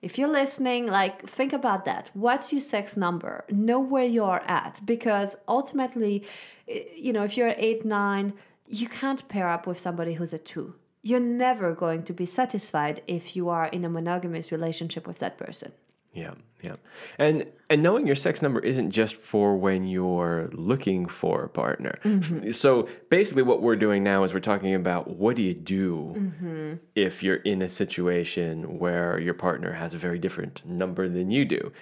if 0.03 0.19
you're 0.19 0.29
listening, 0.29 0.89
like, 0.89 1.29
think 1.29 1.53
about 1.53 1.85
that. 1.85 2.11
What's 2.13 2.53
your 2.53 2.61
sex 2.61 2.97
number? 2.97 3.45
Know 3.49 3.79
where 3.79 4.05
you're 4.05 4.43
at 4.47 4.81
because 4.85 5.37
ultimately, 5.47 6.25
eh, 6.69 6.83
you 6.97 7.13
know, 7.13 7.23
if 7.23 7.37
you're 7.37 7.49
at 7.49 7.63
eight, 7.63 7.85
nine, 7.85 8.33
you 8.67 8.89
can't 8.89 9.27
pair 9.29 9.49
up 9.49 9.67
with 9.67 9.79
somebody 9.79 10.15
who's 10.15 10.33
a 10.33 10.39
two. 10.39 10.75
You're 11.03 11.21
never 11.21 11.75
going 11.75 12.03
to 12.05 12.13
be 12.13 12.27
satisfied 12.27 13.03
if 13.07 13.37
you 13.37 13.49
are 13.49 13.67
in 13.67 13.85
a 13.85 13.89
monogamous 13.89 14.51
relationship 14.51 15.07
with 15.07 15.19
that 15.19 15.39
person. 15.39 15.73
Yeah, 16.13 16.35
yeah. 16.63 16.77
And 17.19 17.51
and 17.71 17.83
knowing 17.83 18.07
your 18.07 18.17
sex 18.17 18.43
number 18.43 18.61
isn't 18.61 18.91
just 18.91 19.17
for 19.17 19.57
when 19.57 19.85
you're 19.85 20.51
looking 20.53 21.07
for 21.07 21.45
a 21.45 21.49
partner. 21.49 21.99
Mm-hmm. 22.05 22.51
So 22.51 22.87
basically 23.09 23.43
what 23.43 23.63
we're 23.63 23.77
doing 23.77 24.05
now 24.05 24.25
is 24.25 24.35
we're 24.35 24.41
talking 24.41 24.75
about 24.75 25.09
what 25.09 25.37
do 25.37 25.43
you 25.43 25.55
do 25.55 26.15
mm-hmm. 26.17 26.75
if 26.95 27.23
you're 27.23 27.37
in 27.37 27.63
a 27.63 27.69
situation 27.69 28.79
where 28.79 29.19
your 29.19 29.35
partner 29.35 29.73
has 29.73 29.95
a 29.95 29.99
very 29.99 30.19
different 30.19 30.67
number 30.67 31.09
than 31.09 31.31
you 31.31 31.47
do. 31.47 31.73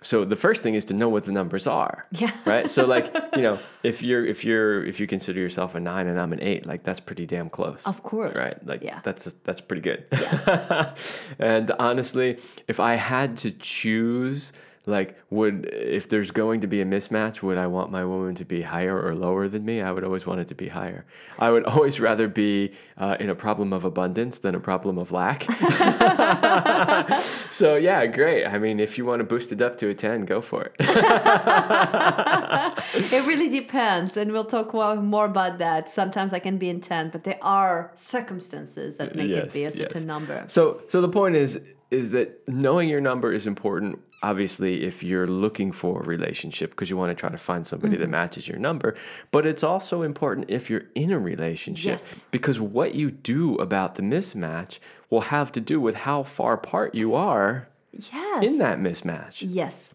So 0.00 0.24
the 0.24 0.36
first 0.36 0.62
thing 0.62 0.74
is 0.74 0.84
to 0.86 0.94
know 0.94 1.08
what 1.08 1.24
the 1.24 1.32
numbers 1.32 1.66
are. 1.66 2.06
Yeah. 2.12 2.30
Right? 2.44 2.70
So 2.70 2.86
like, 2.86 3.12
you 3.36 3.42
know, 3.42 3.58
if 3.82 4.00
you're 4.00 4.24
if 4.24 4.44
you're 4.44 4.84
if 4.84 5.00
you 5.00 5.06
consider 5.08 5.40
yourself 5.40 5.74
a 5.74 5.80
9 5.80 6.06
and 6.06 6.20
I'm 6.20 6.32
an 6.32 6.40
8, 6.40 6.66
like 6.66 6.84
that's 6.84 7.00
pretty 7.00 7.26
damn 7.26 7.50
close. 7.50 7.84
Of 7.84 8.02
course. 8.04 8.36
Right? 8.38 8.64
Like 8.64 8.82
Yeah. 8.82 9.00
that's 9.02 9.24
that's 9.42 9.60
pretty 9.60 9.82
good. 9.82 10.04
and 11.40 11.70
honestly, 11.80 12.38
if 12.68 12.78
I 12.78 12.94
had 12.94 13.36
to 13.38 13.50
choose, 13.50 14.52
like, 14.88 15.18
would 15.30 15.68
if 15.72 16.08
there's 16.08 16.30
going 16.30 16.60
to 16.60 16.66
be 16.66 16.80
a 16.80 16.84
mismatch, 16.84 17.42
would 17.42 17.58
I 17.58 17.66
want 17.66 17.90
my 17.90 18.04
woman 18.04 18.34
to 18.36 18.44
be 18.44 18.62
higher 18.62 19.00
or 19.00 19.14
lower 19.14 19.46
than 19.46 19.64
me? 19.64 19.80
I 19.80 19.92
would 19.92 20.04
always 20.04 20.26
want 20.26 20.40
it 20.40 20.48
to 20.48 20.54
be 20.54 20.68
higher. 20.68 21.04
I 21.38 21.50
would 21.50 21.64
always 21.64 22.00
rather 22.00 22.28
be 22.28 22.72
uh, 22.96 23.16
in 23.20 23.30
a 23.30 23.34
problem 23.34 23.72
of 23.72 23.84
abundance 23.84 24.38
than 24.38 24.54
a 24.54 24.60
problem 24.60 24.98
of 24.98 25.12
lack. 25.12 25.42
so 27.50 27.76
yeah, 27.76 28.06
great. 28.06 28.46
I 28.46 28.58
mean, 28.58 28.80
if 28.80 28.98
you 28.98 29.04
want 29.04 29.20
to 29.20 29.24
boost 29.24 29.52
it 29.52 29.60
up 29.60 29.78
to 29.78 29.88
a 29.88 29.94
ten, 29.94 30.24
go 30.24 30.40
for 30.40 30.64
it. 30.64 30.74
It 32.94 33.26
really 33.26 33.48
depends, 33.48 34.16
and 34.16 34.32
we'll 34.32 34.44
talk 34.44 34.72
more 34.72 34.96
more 34.96 35.26
about 35.26 35.58
that. 35.58 35.90
Sometimes 35.90 36.32
I 36.32 36.38
can 36.38 36.58
be 36.58 36.68
intent, 36.68 37.12
but 37.12 37.24
there 37.24 37.38
are 37.42 37.90
circumstances 37.94 38.96
that 38.96 39.14
make 39.14 39.30
it 39.30 39.52
be 39.52 39.64
a 39.64 39.70
certain 39.70 40.02
yes. 40.02 40.06
number. 40.06 40.44
So 40.48 40.82
so 40.88 41.00
the 41.00 41.08
point 41.08 41.36
is 41.36 41.60
is 41.90 42.10
that 42.10 42.46
knowing 42.48 42.88
your 42.88 43.00
number 43.00 43.32
is 43.32 43.46
important 43.46 43.98
obviously 44.22 44.82
if 44.84 45.02
you're 45.02 45.26
looking 45.26 45.70
for 45.72 46.02
a 46.02 46.06
relationship 46.06 46.70
because 46.70 46.90
you 46.90 46.96
want 46.96 47.10
to 47.10 47.14
try 47.14 47.28
to 47.30 47.38
find 47.38 47.66
somebody 47.66 47.94
Mm-hmm. 47.94 48.02
that 48.02 48.08
matches 48.08 48.48
your 48.48 48.58
number, 48.58 48.94
but 49.30 49.46
it's 49.46 49.62
also 49.62 50.02
important 50.02 50.50
if 50.50 50.68
you're 50.68 50.84
in 50.94 51.10
a 51.12 51.18
relationship 51.18 51.92
Yes. 52.00 52.24
because 52.30 52.60
what 52.60 52.94
you 52.94 53.10
do 53.10 53.54
about 53.56 53.94
the 53.94 54.02
mismatch 54.02 54.78
will 55.10 55.22
have 55.22 55.52
to 55.52 55.60
do 55.60 55.80
with 55.80 55.94
how 55.94 56.22
far 56.22 56.54
apart 56.54 56.94
you 56.94 57.14
are 57.14 57.68
Yes. 57.92 58.44
in 58.44 58.58
that 58.58 58.78
mismatch. 58.78 59.36
Yes. 59.46 59.94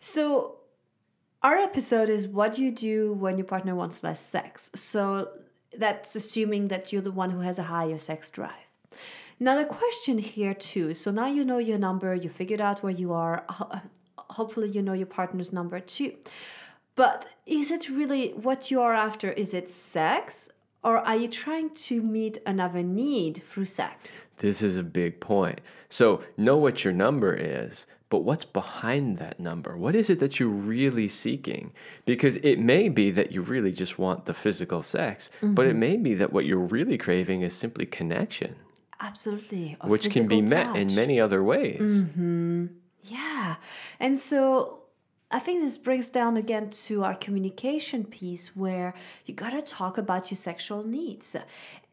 So 0.00 0.56
our 1.42 1.56
episode 1.56 2.08
is 2.08 2.28
what 2.28 2.58
you 2.58 2.70
do 2.70 3.12
when 3.12 3.36
your 3.38 3.46
partner 3.46 3.74
wants 3.74 4.02
less 4.04 4.20
sex. 4.20 4.70
So 4.74 5.28
that's 5.76 6.14
assuming 6.14 6.68
that 6.68 6.92
you're 6.92 7.02
the 7.02 7.10
one 7.10 7.30
who 7.30 7.40
has 7.40 7.58
a 7.58 7.64
higher 7.64 7.98
sex 7.98 8.30
drive. 8.30 8.61
Now 9.42 9.58
the 9.58 9.64
question 9.64 10.18
here 10.18 10.54
too. 10.54 10.94
So 10.94 11.10
now 11.10 11.26
you 11.26 11.44
know 11.44 11.58
your 11.58 11.76
number, 11.76 12.14
you 12.14 12.28
figured 12.28 12.60
out 12.60 12.80
where 12.84 12.92
you 12.92 13.12
are. 13.12 13.44
Uh, 13.48 13.80
hopefully 14.16 14.68
you 14.68 14.82
know 14.82 14.92
your 14.92 15.08
partner's 15.18 15.52
number 15.52 15.80
too. 15.80 16.12
But 16.94 17.26
is 17.44 17.72
it 17.72 17.88
really 17.88 18.28
what 18.34 18.70
you 18.70 18.80
are 18.80 18.94
after? 18.94 19.32
Is 19.32 19.52
it 19.52 19.68
sex? 19.68 20.52
Or 20.84 20.98
are 20.98 21.16
you 21.16 21.26
trying 21.26 21.70
to 21.70 22.02
meet 22.02 22.38
another 22.46 22.84
need 22.84 23.42
through 23.50 23.64
sex? 23.64 24.14
This 24.36 24.62
is 24.62 24.76
a 24.76 24.84
big 24.84 25.18
point. 25.18 25.60
So, 25.88 26.22
know 26.36 26.56
what 26.56 26.84
your 26.84 26.92
number 26.92 27.34
is, 27.34 27.86
but 28.10 28.20
what's 28.20 28.44
behind 28.44 29.18
that 29.18 29.40
number? 29.40 29.76
What 29.76 29.96
is 29.96 30.08
it 30.08 30.20
that 30.20 30.38
you're 30.38 30.48
really 30.48 31.08
seeking? 31.08 31.72
Because 32.06 32.36
it 32.44 32.60
may 32.60 32.88
be 32.88 33.10
that 33.10 33.32
you 33.32 33.42
really 33.42 33.72
just 33.72 33.98
want 33.98 34.24
the 34.26 34.34
physical 34.34 34.82
sex, 34.82 35.30
but 35.40 35.66
it 35.66 35.70
mm-hmm. 35.70 35.80
may 35.80 35.96
be 35.96 36.14
that 36.14 36.32
what 36.32 36.46
you're 36.46 36.58
really 36.58 36.96
craving 36.96 37.42
is 37.42 37.54
simply 37.54 37.86
connection, 37.86 38.54
Absolutely. 39.02 39.76
which 39.82 40.10
can 40.10 40.26
be 40.26 40.40
physical 40.40 40.72
met 40.72 40.76
in 40.76 40.94
many 40.94 41.20
other 41.20 41.42
ways. 41.42 42.04
Mm-hmm. 42.04 42.66
Yeah. 43.02 43.56
And 43.98 44.18
so 44.18 44.82
I 45.30 45.38
think 45.38 45.62
this 45.62 45.78
brings 45.78 46.10
down 46.10 46.36
again 46.36 46.70
to 46.86 47.04
our 47.04 47.14
communication 47.14 48.04
piece 48.04 48.54
where 48.54 48.94
you 49.26 49.34
got 49.34 49.50
to 49.50 49.62
talk 49.62 49.98
about 49.98 50.30
your 50.30 50.36
sexual 50.36 50.84
needs 50.84 51.34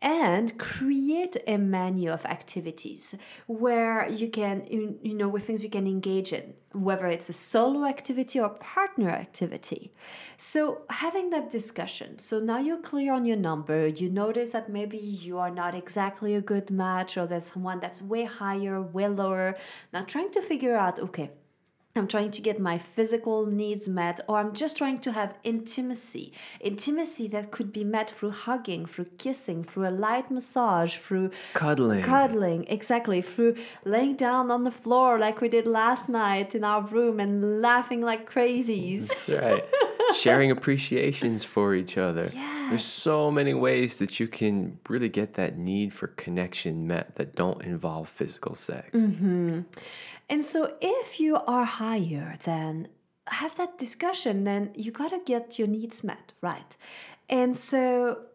and 0.01 0.57
create 0.57 1.35
a 1.45 1.57
menu 1.57 2.09
of 2.09 2.25
activities 2.25 3.15
where 3.47 4.09
you 4.09 4.29
can 4.29 4.65
you, 4.69 5.13
know 5.13 5.27
with 5.27 5.45
things 5.45 5.63
you 5.63 5.69
can 5.69 5.87
engage 5.87 6.31
in 6.31 6.53
whether 6.71 7.07
it's 7.07 7.29
a 7.29 7.33
solo 7.33 7.83
activity 7.85 8.39
or 8.39 8.49
partner 8.49 9.09
activity. 9.09 9.91
So 10.37 10.83
having 10.89 11.31
that 11.31 11.49
discussion 11.49 12.19
so 12.19 12.39
now 12.39 12.59
you're 12.59 12.81
clear 12.81 13.13
on 13.13 13.25
your 13.25 13.37
number 13.37 13.87
you 13.87 14.09
notice 14.09 14.53
that 14.53 14.69
maybe 14.69 14.97
you 14.97 15.37
are 15.37 15.51
not 15.51 15.75
exactly 15.75 16.35
a 16.35 16.41
good 16.41 16.69
match 16.69 17.17
or 17.17 17.27
there's 17.27 17.55
one 17.55 17.79
that's 17.79 18.01
way 18.01 18.23
higher 18.23 18.81
way 18.81 19.07
lower 19.07 19.57
now 19.91 20.03
trying 20.03 20.31
to 20.31 20.41
figure 20.41 20.77
out 20.77 20.99
okay 20.99 21.31
I'm 21.99 22.07
trying 22.07 22.31
to 22.31 22.41
get 22.41 22.59
my 22.59 22.77
physical 22.77 23.45
needs 23.45 23.87
met, 23.87 24.21
or 24.27 24.37
I'm 24.37 24.53
just 24.53 24.77
trying 24.77 24.99
to 24.99 25.11
have 25.11 25.35
intimacy. 25.43 26.31
Intimacy 26.61 27.27
that 27.27 27.51
could 27.51 27.71
be 27.73 27.83
met 27.83 28.09
through 28.09 28.31
hugging, 28.31 28.85
through 28.85 29.09
kissing, 29.17 29.63
through 29.63 29.87
a 29.87 29.91
light 29.91 30.31
massage, 30.31 30.95
through 30.95 31.31
Cuddling. 31.53 32.03
cuddling, 32.03 32.65
exactly, 32.67 33.21
through 33.21 33.55
laying 33.83 34.15
down 34.15 34.49
on 34.49 34.63
the 34.63 34.71
floor 34.71 35.19
like 35.19 35.41
we 35.41 35.49
did 35.49 35.67
last 35.67 36.09
night 36.09 36.55
in 36.55 36.63
our 36.63 36.81
room 36.81 37.19
and 37.19 37.61
laughing 37.61 38.01
like 38.01 38.29
crazies. 38.29 39.07
That's 39.07 39.29
right. 39.29 39.63
Sharing 40.15 40.49
appreciations 40.49 41.43
for 41.43 41.75
each 41.75 41.97
other. 41.97 42.31
There's 42.69 42.85
so 42.85 43.29
many 43.31 43.53
ways 43.53 43.97
that 43.99 44.19
you 44.19 44.27
can 44.27 44.79
really 44.87 45.09
get 45.09 45.33
that 45.33 45.57
need 45.57 45.93
for 45.93 46.07
connection 46.07 46.87
met 46.87 47.15
that 47.15 47.35
don't 47.35 47.61
involve 47.63 48.09
physical 48.09 48.55
sex. 48.55 48.99
Mm-hmm. 48.99 49.61
And 50.29 50.45
so 50.45 50.75
if 50.79 51.19
you 51.19 51.37
are 51.37 51.65
higher, 51.65 52.35
then 52.43 52.89
have 53.27 53.57
that 53.57 53.77
discussion, 53.77 54.43
then 54.43 54.71
you 54.75 54.91
gotta 54.91 55.19
get 55.25 55.57
your 55.57 55.67
needs 55.67 56.03
met, 56.03 56.33
right? 56.41 56.77
And 57.27 57.55
so 57.55 58.25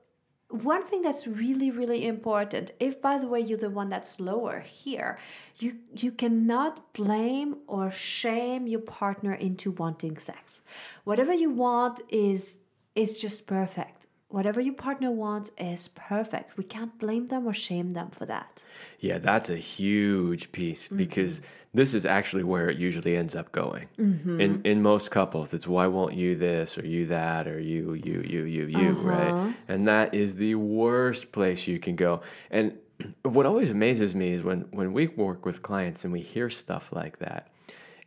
one 0.49 0.85
thing 0.85 1.03
that's 1.03 1.27
really 1.27 1.71
really 1.71 2.07
important 2.07 2.71
if 2.79 3.03
by 3.03 3.19
the 3.19 3.27
way 3.27 3.41
you're 3.41 3.59
the 3.59 3.71
one 3.71 3.89
that's 3.89 4.21
lower 4.21 4.61
here 4.61 5.19
you 5.59 5.75
you 5.97 6.13
cannot 6.13 6.93
blame 6.93 7.57
or 7.67 7.91
shame 7.91 8.67
your 8.69 8.81
partner 8.81 9.33
into 9.33 9.73
wanting 9.73 10.17
sex 10.17 10.61
whatever 11.03 11.33
you 11.33 11.51
want 11.51 12.01
is 12.09 12.61
is 12.95 13.21
just 13.21 13.49
perfect 13.49 14.04
whatever 14.35 14.61
your 14.61 14.75
partner 14.75 15.11
wants 15.11 15.49
is 15.59 15.89
perfect 15.89 16.57
we 16.57 16.65
can't 16.65 16.99
blame 16.99 17.27
them 17.27 17.47
or 17.47 17.55
shame 17.55 17.91
them 17.99 18.11
for 18.11 18.27
that 18.27 18.63
Yeah, 19.05 19.19
that's 19.19 19.51
a 19.51 19.57
huge 19.57 20.53
piece 20.53 20.85
mm-hmm. 20.85 20.97
because 20.97 21.43
this 21.75 21.93
is 21.93 22.07
actually 22.07 22.45
where 22.45 22.71
it 22.71 22.79
usually 22.79 23.17
ends 23.17 23.35
up 23.35 23.53
going. 23.53 23.89
Mm-hmm. 23.99 24.41
In 24.41 24.63
in 24.63 24.83
most 24.83 25.11
couples, 25.11 25.53
it's 25.53 25.67
why 25.67 25.87
won't 25.89 26.15
you 26.15 26.37
this 26.37 26.79
or 26.79 26.87
you 26.87 27.07
that 27.07 27.47
or 27.47 27.61
you 27.61 27.95
you 27.95 28.23
you 28.23 28.45
you 28.45 28.67
you 28.67 28.93
right? 28.93 29.31
Uh-huh. 29.31 29.53
And 29.69 29.89
that 29.89 30.15
is 30.15 30.37
the 30.37 30.55
worst 30.55 31.33
place 31.33 31.67
you 31.67 31.79
can 31.79 31.97
go. 31.97 32.23
And 32.51 32.79
what 33.23 33.45
always 33.45 33.71
amazes 33.71 34.15
me 34.15 34.33
is 34.33 34.45
when 34.45 34.63
when 34.71 34.93
we 34.93 35.09
work 35.09 35.45
with 35.45 35.63
clients 35.63 36.05
and 36.05 36.13
we 36.13 36.21
hear 36.21 36.49
stuff 36.49 36.93
like 36.93 37.19
that, 37.19 37.49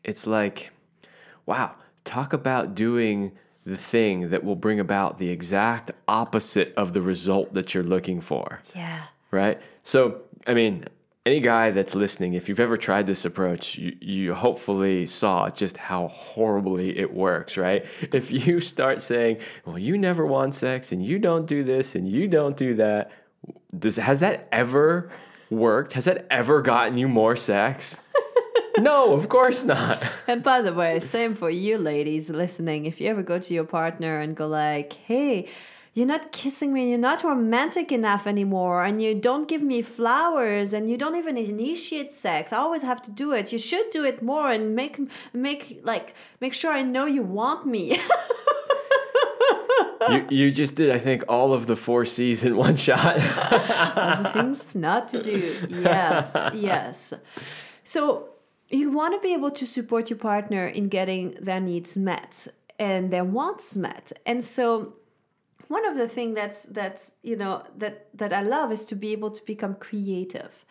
it's 0.04 0.26
like, 0.26 0.72
wow, 1.46 1.74
talk 2.06 2.34
about 2.34 2.74
doing 2.74 3.34
the 3.68 3.78
thing 3.78 4.30
that 4.30 4.44
will 4.44 4.56
bring 4.56 4.80
about 4.80 5.20
the 5.20 5.30
exact 5.30 5.92
opposite 6.08 6.74
of 6.76 6.94
the 6.94 7.02
result 7.02 7.54
that 7.54 7.74
you're 7.74 7.84
looking 7.84 8.22
for 8.22 8.62
yeah 8.74 9.04
right? 9.32 9.62
So, 9.84 10.22
I 10.46 10.54
mean, 10.54 10.86
any 11.26 11.42
guy 11.42 11.72
that's 11.72 11.96
listening, 11.96 12.34
if 12.34 12.48
you've 12.48 12.60
ever 12.60 12.78
tried 12.78 13.06
this 13.08 13.26
approach, 13.26 13.78
you, 13.78 13.98
you 14.00 14.34
hopefully 14.34 15.06
saw 15.06 15.50
just 15.50 15.78
how 15.78 16.08
horribly 16.08 16.98
it 16.98 17.14
works, 17.14 17.58
right? 17.58 17.86
If 18.14 18.32
you 18.32 18.60
start 18.62 19.02
saying, 19.02 19.40
well, 19.66 19.78
you 19.78 19.98
never 19.98 20.26
want 20.26 20.56
sex 20.56 20.92
and 20.92 21.06
you 21.06 21.20
don't 21.20 21.46
do 21.46 21.64
this 21.64 21.96
and 21.96 22.08
you 22.08 22.28
don't 22.28 22.56
do 22.56 22.76
that, 22.76 23.12
does, 23.78 23.98
has 23.98 24.22
that 24.22 24.48
ever 24.52 25.10
worked? 25.50 25.94
Has 25.94 26.06
that 26.06 26.26
ever 26.30 26.62
gotten 26.62 26.98
you 26.98 27.08
more 27.08 27.36
sex? 27.36 28.00
No, 28.78 29.14
of 29.14 29.30
course 29.30 29.64
not. 29.64 30.04
And 30.28 30.44
by 30.44 30.62
the 30.62 30.74
way, 30.74 31.00
same 31.00 31.36
for 31.36 31.50
you 31.50 31.78
ladies 31.78 32.30
listening. 32.30 32.86
If 32.86 33.00
you 33.00 33.10
ever 33.10 33.24
go 33.24 33.40
to 33.40 33.54
your 33.54 33.64
partner 33.64 34.20
and 34.20 34.36
go 34.36 34.48
like, 34.48 34.94
"Hey, 34.94 35.48
you're 35.94 36.06
not 36.08 36.32
kissing 36.32 36.74
me, 36.74 36.90
you're 36.90 37.00
not 37.00 37.24
romantic 37.24 37.92
enough 37.92 38.28
anymore, 38.28 38.84
and 38.84 39.02
you 39.02 39.16
don't 39.16 39.48
give 39.48 39.64
me 39.64 39.82
flowers, 39.82 40.74
and 40.74 40.90
you 40.90 40.98
don't 40.98 41.16
even 41.16 41.38
initiate 41.38 42.12
sex. 42.12 42.54
I 42.54 42.58
always 42.58 42.84
have 42.84 43.02
to 43.04 43.12
do 43.12 43.32
it. 43.34 43.52
You 43.52 43.60
should 43.60 43.90
do 43.92 44.04
it 44.06 44.22
more 44.22 44.52
and 44.52 44.76
make 44.76 45.00
make 45.34 45.80
like 45.84 46.14
make 46.42 46.54
sure 46.54 46.72
I 46.72 46.84
know 46.84 47.06
you 47.06 47.24
want 47.24 47.66
me." 47.66 48.00
you, 50.10 50.26
you 50.30 50.52
just 50.52 50.76
did, 50.76 50.92
I 50.92 51.00
think, 51.00 51.24
all 51.28 51.54
of 51.54 51.68
the 51.68 51.76
four 51.76 52.06
C's 52.06 52.46
in 52.46 52.56
one 52.56 52.76
shot. 52.76 53.20
things 54.34 54.76
not 54.76 55.10
to 55.10 55.24
do. 55.24 55.38
Yes, 55.70 56.36
yes. 56.54 57.14
So 57.84 58.30
you 58.70 58.92
want 58.92 59.14
to 59.14 59.20
be 59.26 59.34
able 59.34 59.52
to 59.52 59.66
support 59.66 60.10
your 60.10 60.20
partner 60.20 60.68
in 60.68 60.90
getting 60.90 61.38
their 61.40 61.60
needs 61.60 61.98
met 61.98 62.48
and 62.80 63.12
their 63.12 63.24
wants 63.24 63.76
met. 63.76 64.12
And 64.26 64.44
so 64.44 64.94
one 65.68 65.86
of 65.86 65.98
the 65.98 66.08
things 66.08 66.36
that's 66.36 66.66
that's 66.66 67.16
you 67.24 67.36
know 67.36 67.64
that 67.78 68.08
that 68.18 68.34
I 68.34 68.42
love 68.42 68.72
is 68.72 68.86
to 68.86 68.96
be 68.96 69.12
able 69.12 69.32
to 69.32 69.46
become 69.46 69.76
creative. 69.76 70.66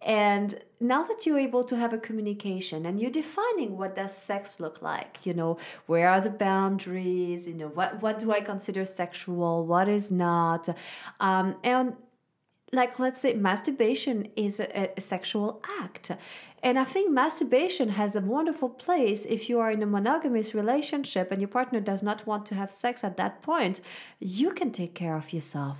And 0.00 0.60
now 0.78 1.02
that 1.02 1.26
you're 1.26 1.40
able 1.40 1.64
to 1.64 1.76
have 1.76 1.92
a 1.92 1.98
communication 1.98 2.86
and 2.86 3.00
you're 3.00 3.10
defining 3.10 3.76
what 3.76 3.96
does 3.96 4.16
sex 4.16 4.60
look 4.60 4.80
like, 4.80 5.18
you 5.24 5.34
know, 5.34 5.58
where 5.86 6.08
are 6.08 6.20
the 6.20 6.30
boundaries, 6.30 7.48
you 7.48 7.54
know, 7.54 7.68
what 7.68 8.00
what 8.00 8.18
do 8.18 8.32
I 8.32 8.40
consider 8.40 8.84
sexual, 8.84 9.66
what 9.66 9.88
is 9.88 10.10
not, 10.10 10.68
um, 11.18 11.56
and 11.64 11.96
like 12.72 12.98
let's 12.98 13.20
say 13.20 13.34
masturbation 13.34 14.28
is 14.36 14.60
a, 14.60 14.90
a 14.96 15.00
sexual 15.00 15.62
act 15.80 16.12
and 16.62 16.78
i 16.78 16.84
think 16.84 17.10
masturbation 17.10 17.88
has 17.90 18.14
a 18.16 18.20
wonderful 18.20 18.68
place 18.68 19.24
if 19.26 19.48
you 19.48 19.58
are 19.60 19.70
in 19.70 19.82
a 19.82 19.86
monogamous 19.86 20.54
relationship 20.54 21.30
and 21.32 21.40
your 21.40 21.48
partner 21.48 21.80
does 21.80 22.02
not 22.02 22.26
want 22.26 22.44
to 22.46 22.54
have 22.54 22.70
sex 22.70 23.04
at 23.04 23.16
that 23.16 23.42
point 23.42 23.80
you 24.20 24.50
can 24.50 24.70
take 24.70 24.94
care 24.94 25.16
of 25.16 25.32
yourself 25.32 25.76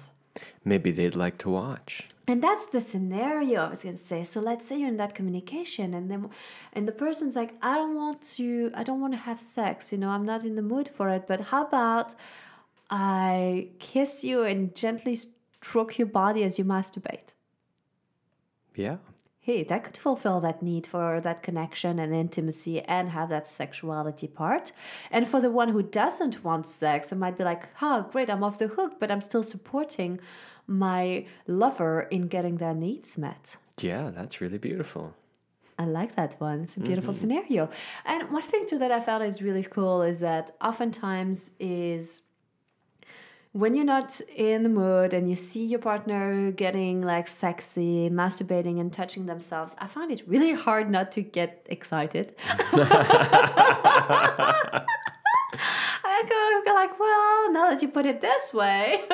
Maybe 0.64 0.92
they'd 0.92 1.16
like 1.16 1.36
to 1.38 1.50
watch. 1.50 2.06
and 2.28 2.40
that's 2.46 2.66
the 2.74 2.80
scenario 2.80 3.58
i 3.66 3.70
was 3.70 3.82
going 3.82 3.96
to 3.96 4.02
say 4.12 4.22
so 4.22 4.38
let's 4.40 4.64
say 4.68 4.78
you're 4.78 4.88
in 4.88 4.98
that 4.98 5.14
communication 5.14 5.94
and 5.94 6.08
then 6.10 6.30
and 6.74 6.86
the 6.86 6.92
person's 7.04 7.34
like 7.34 7.52
i 7.60 7.74
don't 7.80 7.96
want 7.96 8.18
to 8.36 8.70
i 8.80 8.82
don't 8.84 9.00
want 9.00 9.14
to 9.14 9.22
have 9.30 9.40
sex 9.40 9.90
you 9.92 9.98
know 9.98 10.10
i'm 10.10 10.24
not 10.32 10.44
in 10.44 10.54
the 10.54 10.62
mood 10.72 10.88
for 10.96 11.08
it 11.16 11.22
but 11.26 11.40
how 11.52 11.62
about 11.66 12.14
i 12.90 13.68
kiss 13.80 14.22
you 14.22 14.42
and 14.42 14.74
gently 14.76 15.16
stroke 15.16 15.98
your 15.98 16.06
body 16.22 16.42
as 16.48 16.56
you 16.58 16.64
masturbate 16.64 17.30
Yeah. 18.76 18.98
Hey, 19.48 19.62
that 19.62 19.82
could 19.82 19.96
fulfill 19.96 20.40
that 20.42 20.62
need 20.62 20.86
for 20.86 21.22
that 21.22 21.42
connection 21.42 21.98
and 21.98 22.14
intimacy 22.14 22.82
and 22.82 23.08
have 23.08 23.30
that 23.30 23.48
sexuality 23.48 24.26
part. 24.26 24.72
And 25.10 25.26
for 25.26 25.40
the 25.40 25.50
one 25.50 25.70
who 25.70 25.82
doesn't 25.82 26.44
want 26.44 26.66
sex, 26.66 27.12
it 27.12 27.16
might 27.16 27.38
be 27.38 27.44
like, 27.44 27.62
oh, 27.80 28.06
great, 28.12 28.28
I'm 28.28 28.44
off 28.44 28.58
the 28.58 28.68
hook, 28.68 29.00
but 29.00 29.10
I'm 29.10 29.22
still 29.22 29.42
supporting 29.42 30.20
my 30.66 31.24
lover 31.46 32.02
in 32.10 32.28
getting 32.28 32.58
their 32.58 32.74
needs 32.74 33.16
met. 33.16 33.56
Yeah, 33.80 34.10
that's 34.10 34.42
really 34.42 34.58
beautiful. 34.58 35.14
I 35.78 35.86
like 35.86 36.14
that 36.16 36.38
one. 36.38 36.64
It's 36.64 36.76
a 36.76 36.80
beautiful 36.80 37.14
mm-hmm. 37.14 37.20
scenario. 37.20 37.70
And 38.04 38.30
one 38.30 38.42
thing 38.42 38.66
too 38.66 38.78
that 38.80 38.92
I 38.92 39.00
found 39.00 39.24
is 39.24 39.40
really 39.40 39.62
cool 39.62 40.02
is 40.02 40.20
that 40.20 40.50
oftentimes 40.60 41.52
is 41.58 42.20
when 43.52 43.74
you're 43.74 43.84
not 43.84 44.20
in 44.34 44.62
the 44.62 44.68
mood 44.68 45.14
and 45.14 45.28
you 45.28 45.36
see 45.36 45.64
your 45.64 45.78
partner 45.78 46.50
getting 46.52 47.02
like 47.02 47.26
sexy, 47.28 48.10
masturbating 48.10 48.78
and 48.78 48.92
touching 48.92 49.26
themselves, 49.26 49.74
I 49.78 49.86
find 49.86 50.12
it 50.12 50.22
really 50.26 50.52
hard 50.52 50.90
not 50.90 51.12
to 51.12 51.22
get 51.22 51.66
excited. 51.68 52.34
I 56.04 56.22
go, 56.28 56.62
go 56.64 56.74
like, 56.74 56.98
well, 57.00 57.52
now 57.52 57.70
that 57.70 57.80
you 57.80 57.88
put 57.88 58.06
it 58.06 58.20
this 58.20 58.52
way, 58.52 59.04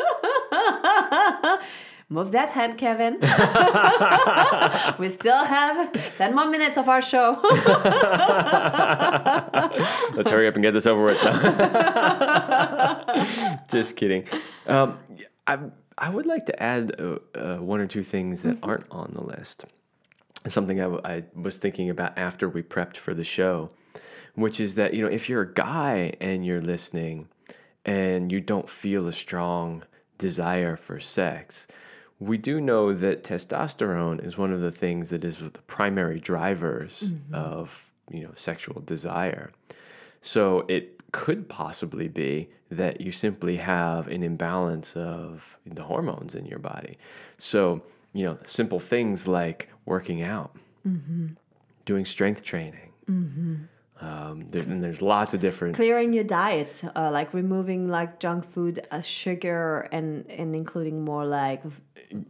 move 2.08 2.32
that 2.32 2.50
hand, 2.50 2.78
Kevin. 2.78 3.14
we 4.98 5.08
still 5.08 5.44
have 5.44 5.92
10 6.16 6.34
more 6.34 6.46
minutes 6.46 6.76
of 6.76 6.88
our 6.88 7.02
show. 7.02 7.40
Let's 10.14 10.30
hurry 10.30 10.48
up 10.48 10.54
and 10.54 10.62
get 10.62 10.72
this 10.72 10.86
over 10.86 11.04
with. 11.04 11.20
Just 13.70 13.96
kidding. 13.96 14.26
Um, 14.66 14.98
I 15.46 15.58
I 15.96 16.10
would 16.10 16.26
like 16.26 16.46
to 16.46 16.62
add 16.62 17.00
uh, 17.00 17.18
uh, 17.34 17.56
one 17.58 17.80
or 17.80 17.86
two 17.86 18.02
things 18.02 18.42
that 18.42 18.58
aren't 18.62 18.86
on 18.90 19.12
the 19.14 19.22
list. 19.22 19.64
Something 20.46 20.80
I, 20.80 20.84
w- 20.84 21.00
I 21.04 21.24
was 21.34 21.56
thinking 21.56 21.88
about 21.88 22.18
after 22.18 22.48
we 22.48 22.62
prepped 22.62 22.96
for 22.96 23.14
the 23.14 23.24
show, 23.24 23.70
which 24.34 24.58
is 24.58 24.74
that 24.74 24.94
you 24.94 25.02
know 25.02 25.08
if 25.08 25.28
you're 25.28 25.42
a 25.42 25.52
guy 25.52 26.14
and 26.20 26.44
you're 26.44 26.60
listening, 26.60 27.28
and 27.84 28.32
you 28.32 28.40
don't 28.40 28.68
feel 28.68 29.06
a 29.06 29.12
strong 29.12 29.84
desire 30.18 30.76
for 30.76 30.98
sex. 31.00 31.66
We 32.20 32.38
do 32.38 32.61
know 32.61 32.94
that 32.94 33.22
testosterone 33.22 34.24
is 34.24 34.38
one 34.38 34.53
of 34.53 34.61
the 34.61 34.70
things 34.70 35.11
that 35.11 35.24
is 35.24 35.38
the 35.38 35.50
primary 35.50 36.20
drivers 36.20 37.12
mm-hmm. 37.12 37.35
of 37.35 37.90
you 38.11 38.24
know 38.24 38.33
sexual 38.35 38.81
desire. 38.81 39.53
So 40.20 40.64
it 40.68 41.12
could 41.12 41.48
possibly 41.48 42.09
be 42.09 42.48
that 42.70 43.00
you 43.00 43.12
simply 43.12 43.57
have 43.59 44.09
an 44.09 44.22
imbalance 44.22 44.96
of 44.96 45.59
the 45.64 45.85
hormones 45.85 46.35
in 46.35 46.44
your 46.44 46.59
body. 46.59 46.98
So, 47.38 47.81
you 48.12 48.24
know, 48.24 48.38
simple 48.44 48.81
things 48.81 49.29
like 49.29 49.68
working 49.87 50.22
out, 50.22 50.57
mm-hmm. 50.87 51.29
doing 51.85 52.05
strength 52.05 52.42
training. 52.42 52.92
Mm-hmm. 53.09 53.55
Um, 54.00 54.48
there, 54.50 54.62
and 54.62 54.83
there's 54.83 55.00
lots 55.00 55.35
of 55.35 55.40
different 55.40 55.76
Clearing 55.76 56.12
your 56.12 56.24
diet, 56.24 56.83
uh, 56.96 57.11
like 57.12 57.33
removing 57.33 57.88
like 57.88 58.18
junk 58.18 58.50
food, 58.50 58.85
uh, 58.90 59.00
sugar, 59.00 59.88
and 59.92 60.28
and 60.28 60.54
including 60.54 61.04
more 61.04 61.24
like 61.24 61.62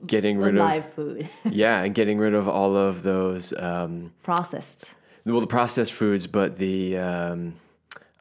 getting 0.07 0.38
rid 0.38 0.55
of 0.55 0.61
live 0.61 0.92
food, 0.92 1.29
yeah, 1.44 1.83
and 1.83 1.94
getting 1.94 2.18
rid 2.18 2.35
of 2.35 2.48
all 2.48 2.77
of 2.77 3.03
those 3.03 3.55
um, 3.55 4.12
processed. 4.22 4.94
well 5.24 5.40
the 5.40 5.46
processed 5.46 5.92
foods, 5.94 6.27
but 6.27 6.59
the 6.59 6.98
um, 6.98 7.55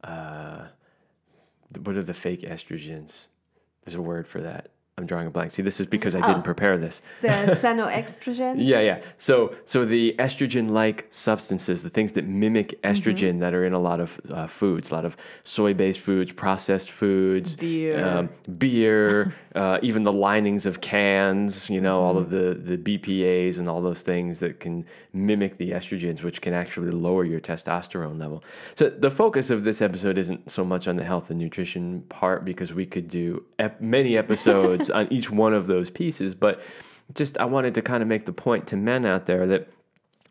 uh, 0.03 0.67
what 1.83 1.97
are 1.97 2.03
the 2.03 2.13
fake 2.13 2.41
estrogens? 2.41 3.27
There's 3.83 3.95
a 3.95 4.01
word 4.01 4.25
for 4.25 4.39
that. 4.41 4.69
I'm 4.95 5.07
drawing 5.07 5.25
a 5.25 5.31
blank. 5.31 5.49
See, 5.49 5.63
this 5.63 5.79
is 5.79 5.87
because 5.87 6.13
I 6.13 6.19
Oh. 6.19 6.27
didn't 6.27 6.43
prepare 6.43 6.77
this. 6.77 7.01
The 7.21 7.27
xenoestrogen. 7.63 8.55
Yeah, 8.59 8.79
yeah. 8.81 9.01
So, 9.17 9.55
so 9.65 9.85
the 9.85 10.15
estrogen-like 10.19 11.07
substances, 11.09 11.81
the 11.81 11.89
things 11.89 12.11
that 12.11 12.27
mimic 12.27 12.79
estrogen 12.83 13.39
that 13.39 13.55
are 13.55 13.65
in 13.65 13.73
a 13.73 13.79
lot 13.79 13.99
of 13.99 14.21
uh, 14.29 14.45
foods, 14.45 14.91
a 14.91 14.93
lot 14.93 15.03
of 15.03 15.17
soy-based 15.43 15.99
foods, 15.99 16.31
processed 16.31 16.91
foods, 16.91 17.55
Beer. 17.55 18.05
um, 18.05 18.29
beer, 18.59 19.33
uh, 19.55 19.79
even 19.81 20.01
the 20.01 20.11
linings 20.11 20.65
of 20.65 20.81
cans. 20.81 21.69
You 21.69 21.81
know, 21.81 22.01
all 22.01 22.17
of 22.17 22.29
the 22.29 22.53
the 22.53 22.77
BPA's 22.77 23.57
and 23.57 23.69
all 23.69 23.81
those 23.81 24.01
things 24.01 24.39
that 24.39 24.59
can 24.59 24.85
mimic 25.13 25.57
the 25.57 25.71
estrogens, 25.71 26.23
which 26.23 26.41
can 26.41 26.53
actually 26.53 26.91
lower 26.91 27.23
your 27.23 27.39
testosterone 27.39 28.19
level. 28.19 28.43
So, 28.75 28.89
the 28.89 29.11
focus 29.11 29.49
of 29.49 29.63
this 29.63 29.81
episode 29.81 30.17
isn't 30.17 30.49
so 30.49 30.63
much 30.63 30.87
on 30.87 30.97
the 30.97 31.03
health 31.03 31.29
and 31.29 31.39
nutrition 31.39 32.01
part 32.03 32.45
because 32.45 32.73
we 32.73 32.85
could 32.85 33.07
do 33.07 33.43
ep- 33.59 33.81
many 33.81 34.17
episodes 34.23 34.89
on 34.89 35.11
each 35.11 35.29
one 35.29 35.53
of 35.53 35.67
those 35.67 35.89
pieces, 35.89 36.35
but 36.35 36.61
just 37.13 37.37
I 37.37 37.45
wanted 37.45 37.73
to 37.75 37.81
kind 37.81 38.01
of 38.01 38.09
make 38.09 38.25
the 38.25 38.33
point 38.33 38.67
to 38.67 38.77
men 38.77 39.05
out 39.05 39.25
there 39.25 39.45
that 39.47 39.69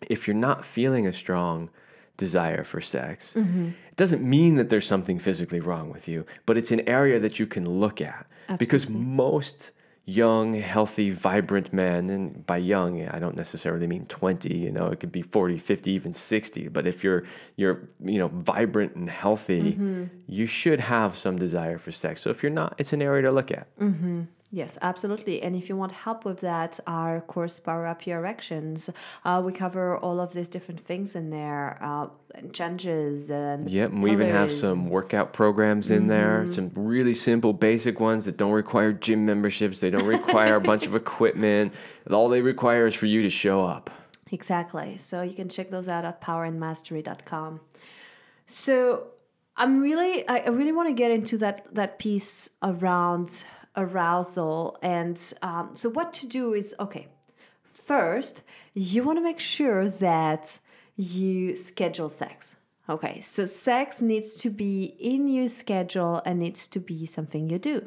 if 0.09 0.27
you're 0.27 0.35
not 0.35 0.65
feeling 0.65 1.07
a 1.07 1.13
strong 1.13 1.71
desire 2.17 2.65
for 2.65 2.81
sex, 2.81 3.37
it 3.37 3.97
doesn't 3.97 4.23
mean 4.23 4.57
that 4.57 4.69
there's 4.69 4.87
something 4.87 5.19
physically 5.19 5.61
wrong 5.61 5.91
with 5.91 6.09
you, 6.09 6.25
but 6.47 6.57
it's 6.57 6.71
an 6.71 6.81
area 6.89 7.19
that 7.21 7.39
you 7.39 7.47
can 7.47 7.69
look 7.69 8.01
at 8.01 8.27
because 8.59 8.89
most 8.89 9.73
young, 10.05 10.55
healthy, 10.55 11.11
vibrant 11.11 11.73
men, 11.73 12.11
and 12.11 12.45
by 12.45 12.57
young, 12.57 13.07
I 13.09 13.19
don't 13.19 13.37
necessarily 13.37 13.87
mean 13.87 14.07
20, 14.07 14.53
you 14.53 14.73
know, 14.73 14.87
it 14.87 14.99
could 14.99 15.13
be 15.13 15.23
40, 15.23 15.59
50, 15.59 15.91
even 15.93 16.13
60, 16.13 16.69
but 16.69 16.87
if 16.87 17.05
you're 17.05 17.25
you're, 17.57 17.89
you 18.01 18.19
know, 18.19 18.29
vibrant 18.29 18.97
and 18.97 19.09
healthy, 19.09 19.75
mm-hmm. 19.75 20.05
you 20.27 20.47
should 20.47 20.81
have 20.81 21.17
some 21.17 21.37
desire 21.37 21.79
for 21.79 21.93
sex. 21.93 22.21
So 22.21 22.31
if 22.31 22.43
you're 22.43 22.51
not, 22.51 22.75
it's 22.79 22.93
an 22.93 23.01
area 23.03 23.23
to 23.23 23.31
look 23.31 23.51
at. 23.51 23.73
Mm-hmm. 23.77 24.23
Yes, 24.55 24.77
absolutely. 24.83 25.41
And 25.41 25.57
if 25.57 25.71
you 25.71 25.77
want 25.77 25.93
help 25.93 26.27
with 26.27 26.41
that, 26.43 26.79
our 26.87 27.23
course 27.23 27.59
Power 27.59 27.87
Up 27.87 28.07
Your 28.07 28.19
Erections, 28.19 28.91
uh, 29.25 29.41
we 29.43 29.51
cover 29.51 29.97
all 29.97 30.21
of 30.21 30.35
these 30.35 30.51
different 30.51 30.81
things 30.85 31.17
in 31.17 31.31
there, 31.31 31.79
uh, 31.81 32.09
and 32.35 32.53
changes 32.53 33.31
and 33.31 33.71
Yep, 33.71 33.93
and 33.93 34.03
we 34.03 34.13
even 34.13 34.29
have 34.29 34.53
some 34.53 34.91
workout 34.91 35.33
programs 35.33 35.91
in 35.91 36.07
there, 36.07 36.43
Mm-hmm. 36.43 36.53
some 36.53 36.71
really 36.75 37.15
simple, 37.15 37.55
basic 37.55 37.99
ones 37.99 38.27
that 38.27 38.37
don't 38.37 38.53
require 38.53 38.93
gym 38.93 39.25
memberships. 39.25 39.81
They 39.81 39.89
don't 39.89 40.07
require 40.07 40.57
a 40.57 40.61
bunch 40.71 40.85
of 40.85 40.95
equipment. 40.95 41.73
All 42.11 42.29
they 42.29 42.43
require 42.43 42.87
is 42.87 42.95
for 42.95 43.07
you 43.07 43.23
to 43.23 43.31
show 43.31 43.65
up. 43.65 43.89
Exactly. 44.31 44.99
So 44.99 45.23
you 45.23 45.35
can 45.35 45.49
check 45.49 45.71
those 45.71 45.89
out 45.89 46.05
at 46.05 46.21
powerandmastery.com. 46.21 47.61
So 48.47 49.07
I'm 49.57 49.81
really, 49.81 50.29
I 50.29 50.39
I 50.41 50.49
really 50.49 50.73
want 50.73 50.89
to 50.89 50.95
get 50.95 51.11
into 51.11 51.39
that 51.39 51.75
that 51.75 51.99
piece 51.99 52.51
around 52.63 53.45
arousal, 53.77 54.79
and 54.83 55.21
um, 55.43 55.71
so 55.75 55.89
what 55.89 56.13
to 56.15 56.27
do 56.27 56.55
is 56.55 56.75
okay. 56.79 57.09
First, 57.65 58.43
you 58.75 59.03
want 59.03 59.19
to 59.19 59.23
make 59.23 59.41
sure 59.41 59.89
that 59.89 60.59
you 60.97 61.57
schedule 61.57 62.09
sex. 62.09 62.57
Okay, 62.89 63.21
so 63.21 63.47
sex 63.47 64.03
needs 64.03 64.35
to 64.37 64.51
be 64.51 64.97
in 64.99 65.29
your 65.29 65.49
schedule 65.49 66.21
and 66.25 66.39
needs 66.39 66.67
to 66.69 66.81
be 66.81 67.07
something 67.07 67.49
you 67.49 67.59
do. 67.59 67.87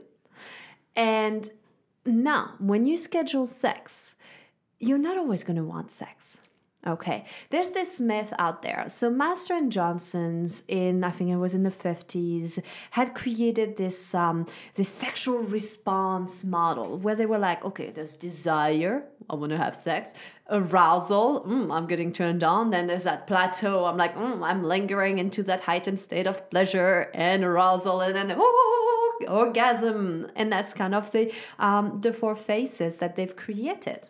And 0.96 1.50
now, 2.06 2.54
when 2.60 2.86
you 2.86 2.98
schedule 2.98 3.46
sex, 3.46 4.16
you're 4.80 4.98
not 4.98 5.18
always 5.18 5.44
going 5.44 5.58
to 5.58 5.64
want 5.64 5.92
sex. 5.92 6.38
Okay, 6.88 7.26
there's 7.50 7.72
this 7.72 8.00
myth 8.00 8.32
out 8.38 8.62
there. 8.62 8.86
So 8.90 9.10
Master 9.10 9.56
and 9.56 9.72
Johnson's 9.72 10.64
in 10.68 11.04
I 11.04 11.10
think 11.10 11.32
it 11.32 11.38
was 11.38 11.56
in 11.56 11.64
the 11.64 11.72
50s 11.72 12.62
had 12.92 13.16
created 13.16 13.78
this 13.78 14.14
um 14.14 14.46
this 14.76 14.90
sexual 14.90 15.40
response 15.40 16.44
model 16.44 16.98
where 17.00 17.16
they 17.16 17.26
were 17.26 17.40
like, 17.40 17.66
okay, 17.66 17.90
there's 17.90 18.16
desire, 18.16 19.04
I 19.30 19.36
want 19.36 19.52
to 19.52 19.58
have 19.58 19.76
sex, 19.76 20.14
arousal, 20.50 21.44
mm, 21.46 21.74
I'm 21.74 21.88
getting 21.88 22.14
turned 22.14 22.44
on. 22.44 22.70
Then 22.70 22.86
there's 22.86 23.06
that 23.06 23.26
plateau, 23.26 23.86
I'm 23.86 23.98
like, 23.98 24.16
mm, 24.16 24.44
I'm 24.44 24.64
lingering 24.64 25.18
into 25.18 25.42
that 25.44 25.62
heightened 25.62 26.00
state 26.00 26.28
of 26.28 26.50
pleasure 26.52 27.10
and 27.16 27.44
arousal, 27.44 28.02
and 28.02 28.16
then 28.16 28.36
oh, 28.38 29.18
orgasm, 29.28 30.28
and 30.36 30.52
that's 30.52 30.74
kind 30.74 30.94
of 30.94 31.12
the 31.12 31.34
um, 31.58 32.00
the 32.02 32.14
four 32.14 32.36
phases 32.36 32.98
that 32.98 33.16
they've 33.16 33.36
created. 33.36 34.10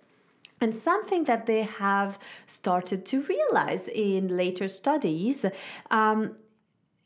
And 0.61 0.73
something 0.73 1.25
that 1.25 1.45
they 1.45 1.63
have 1.63 2.17
started 2.47 3.05
to 3.07 3.21
realize 3.23 3.87
in 3.89 4.35
later 4.35 4.67
studies 4.67 5.45
um, 5.91 6.35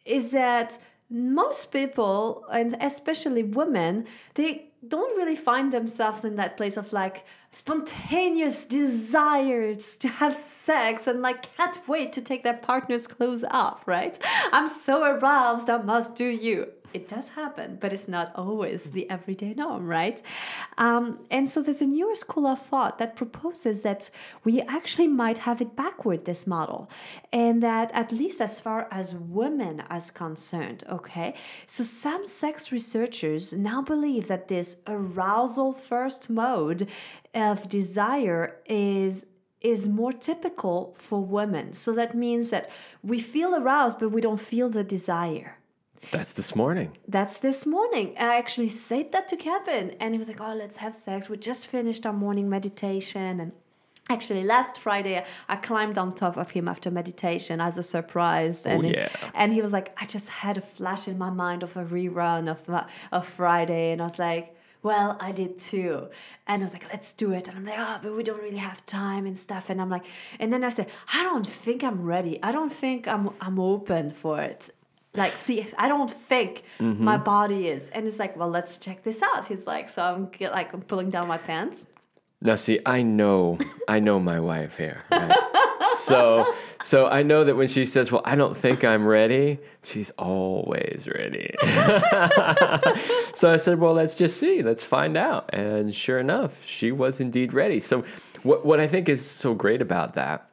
is 0.05 0.31
that 0.31 0.77
most 1.09 1.71
people, 1.71 2.45
and 2.51 2.77
especially 2.79 3.43
women, 3.43 4.05
they 4.35 4.71
don't 4.87 5.17
really 5.17 5.35
find 5.35 5.73
themselves 5.73 6.23
in 6.23 6.35
that 6.35 6.57
place 6.57 6.77
of 6.77 6.93
like 6.93 7.25
spontaneous 7.51 8.65
desires 8.65 9.97
to 9.97 10.07
have 10.07 10.35
sex 10.35 11.07
and 11.07 11.21
like 11.21 11.55
can't 11.57 11.79
wait 11.87 12.13
to 12.13 12.21
take 12.21 12.43
their 12.43 12.53
partner's 12.53 13.07
clothes 13.07 13.43
off, 13.49 13.87
right? 13.87 14.19
I'm 14.51 14.67
so 14.67 15.03
aroused, 15.03 15.69
I 15.69 15.77
must 15.77 16.15
do 16.15 16.25
you. 16.25 16.67
It 16.93 17.07
does 17.07 17.29
happen, 17.29 17.77
but 17.79 17.93
it's 17.93 18.07
not 18.07 18.31
always 18.35 18.91
the 18.91 19.09
everyday 19.09 19.53
norm, 19.53 19.85
right? 19.87 20.21
Um, 20.77 21.19
and 21.29 21.47
so 21.47 21.61
there's 21.61 21.81
a 21.81 21.85
newer 21.85 22.15
school 22.15 22.47
of 22.47 22.61
thought 22.61 22.97
that 22.97 23.15
proposes 23.15 23.83
that 23.83 24.09
we 24.43 24.61
actually 24.61 25.07
might 25.07 25.39
have 25.39 25.61
it 25.61 25.75
backward, 25.75 26.25
this 26.25 26.47
model, 26.47 26.89
and 27.31 27.61
that 27.61 27.91
at 27.93 28.11
least 28.11 28.41
as 28.41 28.59
far 28.59 28.87
as 28.89 29.13
women 29.13 29.83
as 29.89 30.09
concerned, 30.09 30.83
okay? 30.89 31.35
So 31.67 31.83
some 31.83 32.25
sex 32.25 32.71
researchers 32.71 33.53
now 33.53 33.83
believe 33.83 34.27
that 34.27 34.47
this 34.47 34.77
arousal 34.87 35.73
first 35.73 36.29
mode 36.29 36.87
of 37.33 37.69
desire 37.69 38.55
is 38.65 39.27
is 39.61 39.89
more 39.89 40.13
typical 40.13 40.93
for 40.97 41.19
women. 41.21 41.73
So 41.73 41.93
that 41.93 42.15
means 42.15 42.49
that 42.49 42.69
we 43.03 43.19
feel 43.19 43.53
aroused 43.53 43.99
but 43.99 44.09
we 44.09 44.21
don't 44.21 44.39
feel 44.39 44.69
the 44.69 44.85
desire. 44.85 45.57
That's 46.11 46.31
this 46.31 46.55
morning. 46.55 46.97
That's 47.09 47.39
this 47.39 47.65
morning. 47.65 48.15
I 48.17 48.37
actually 48.37 48.69
said 48.69 49.11
that 49.11 49.27
to 49.27 49.35
Kevin, 49.35 49.95
and 49.99 50.13
he 50.13 50.17
was 50.19 50.29
like, 50.29 50.39
"Oh, 50.39 50.55
let's 50.55 50.77
have 50.77 50.95
sex." 50.95 51.27
We 51.29 51.35
just 51.37 51.67
finished 51.67 52.05
our 52.05 52.13
morning 52.13 52.49
meditation, 52.49 53.39
and 53.41 53.51
actually, 54.09 54.43
last 54.43 54.77
Friday 54.79 55.23
I 55.49 55.55
climbed 55.57 55.97
on 55.97 56.15
top 56.15 56.37
of 56.37 56.51
him 56.51 56.69
after 56.69 56.89
meditation 56.89 57.59
as 57.59 57.77
a 57.77 57.83
surprise, 57.83 58.65
and 58.65 58.85
he- 58.85 58.93
yeah. 58.93 59.09
and 59.33 59.51
he 59.51 59.61
was 59.61 59.73
like, 59.73 59.91
"I 60.01 60.05
just 60.05 60.29
had 60.29 60.57
a 60.57 60.61
flash 60.61 61.05
in 61.07 61.17
my 61.17 61.29
mind 61.29 61.63
of 61.63 61.75
a 61.75 61.83
rerun 61.83 62.49
of 62.49 62.67
uh, 62.69 62.85
of 63.11 63.27
Friday," 63.27 63.91
and 63.91 64.01
I 64.01 64.05
was 64.05 64.19
like. 64.19 64.55
Well, 64.81 65.17
I 65.19 65.31
did 65.31 65.59
too. 65.59 66.07
And 66.47 66.61
I 66.61 66.65
was 66.65 66.73
like, 66.73 66.87
let's 66.89 67.13
do 67.13 67.33
it. 67.33 67.47
And 67.47 67.57
I'm 67.57 67.65
like, 67.65 67.75
oh, 67.77 67.99
but 68.01 68.15
we 68.15 68.23
don't 68.23 68.41
really 68.41 68.57
have 68.57 68.85
time 68.85 69.25
and 69.25 69.37
stuff. 69.37 69.69
And 69.69 69.81
I'm 69.81 69.89
like, 69.89 70.05
and 70.39 70.53
then 70.53 70.63
I 70.63 70.69
said, 70.69 70.87
I 71.13 71.23
don't 71.23 71.45
think 71.45 71.83
I'm 71.83 72.03
ready. 72.03 72.41
I 72.41 72.51
don't 72.51 72.71
think 72.71 73.07
I'm 73.07 73.29
I'm 73.41 73.59
open 73.59 74.11
for 74.11 74.41
it 74.41 74.69
like 75.15 75.33
see 75.33 75.67
i 75.77 75.87
don't 75.87 76.11
think 76.11 76.63
my 76.79 77.15
mm-hmm. 77.15 77.23
body 77.23 77.67
is 77.67 77.89
and 77.89 78.05
it's 78.05 78.19
like 78.19 78.37
well 78.37 78.49
let's 78.49 78.77
check 78.77 79.03
this 79.03 79.23
out 79.23 79.47
he's 79.47 79.65
like 79.65 79.89
so 79.89 80.03
i'm 80.03 80.27
get, 80.27 80.51
like 80.51 80.71
i'm 80.71 80.81
pulling 80.81 81.09
down 81.09 81.27
my 81.27 81.37
pants 81.37 81.87
Now, 82.41 82.55
see, 82.55 82.79
I 82.85 83.03
know, 83.03 83.59
I 83.87 83.99
know 83.99 84.19
my 84.19 84.39
wife 84.39 84.77
here. 84.77 85.03
Right? 85.11 85.37
so, 85.95 86.45
so 86.81 87.07
I 87.07 87.21
know 87.21 87.43
that 87.43 87.55
when 87.55 87.67
she 87.67 87.83
says, 87.83 88.11
"Well, 88.11 88.21
I 88.23 88.35
don't 88.35 88.55
think 88.55 88.85
I'm 88.85 89.05
ready," 89.05 89.59
she's 89.83 90.11
always 90.11 91.07
ready. 91.13 91.53
so 93.33 93.51
I 93.51 93.57
said, 93.57 93.79
"Well, 93.79 93.93
let's 93.93 94.15
just 94.15 94.37
see, 94.37 94.63
let's 94.63 94.85
find 94.85 95.17
out." 95.17 95.53
And 95.53 95.93
sure 95.93 96.19
enough, 96.19 96.65
she 96.65 96.93
was 96.93 97.19
indeed 97.19 97.53
ready. 97.53 97.81
So, 97.81 98.05
what 98.43 98.65
what 98.65 98.79
I 98.79 98.87
think 98.87 99.09
is 99.09 99.25
so 99.25 99.53
great 99.53 99.81
about 99.81 100.13
that 100.13 100.48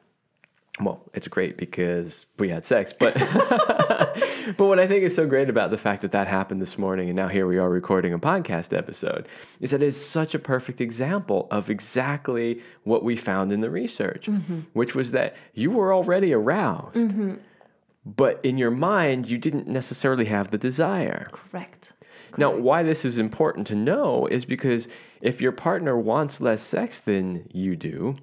well, 0.79 1.01
it's 1.13 1.27
great 1.27 1.57
because 1.57 2.27
we 2.37 2.49
had 2.49 2.63
sex, 2.63 2.93
but 2.93 3.13
but 4.57 4.65
what 4.65 4.79
I 4.79 4.85
think 4.85 5.03
is 5.03 5.15
so 5.15 5.25
great 5.25 5.49
about 5.49 5.71
the 5.71 5.77
fact 5.77 6.03
that 6.03 6.11
that 6.11 6.27
happened 6.27 6.61
this 6.61 6.77
morning, 6.77 7.09
and 7.09 7.15
now 7.15 7.27
here 7.27 7.47
we 7.47 7.57
are 7.57 7.69
recording 7.69 8.13
a 8.13 8.19
podcast 8.19 8.77
episode, 8.77 9.27
is 9.59 9.71
that 9.71 9.81
it's 9.81 9.97
such 9.97 10.35
a 10.35 10.39
perfect 10.39 10.79
example 10.79 11.47
of 11.49 11.71
exactly 11.71 12.61
what 12.83 13.03
we 13.03 13.15
found 13.15 13.51
in 13.51 13.61
the 13.61 13.71
research, 13.71 14.27
mm-hmm. 14.27 14.59
which 14.73 14.93
was 14.93 15.11
that 15.13 15.35
you 15.53 15.71
were 15.71 15.91
already 15.91 16.31
aroused, 16.31 17.09
mm-hmm. 17.09 17.35
but 18.05 18.39
in 18.45 18.59
your 18.59 18.71
mind, 18.71 19.29
you 19.29 19.39
didn't 19.39 19.67
necessarily 19.67 20.25
have 20.25 20.51
the 20.51 20.59
desire. 20.59 21.27
Correct. 21.31 21.93
Now, 22.37 22.55
why 22.55 22.83
this 22.83 23.03
is 23.03 23.17
important 23.17 23.65
to 23.67 23.75
know 23.75 24.27
is 24.27 24.45
because 24.45 24.87
if 25.21 25.41
your 25.41 25.51
partner 25.51 25.97
wants 25.97 26.39
less 26.39 26.61
sex 26.61 26.99
than 26.99 27.47
you 27.51 27.75
do, 27.75 28.17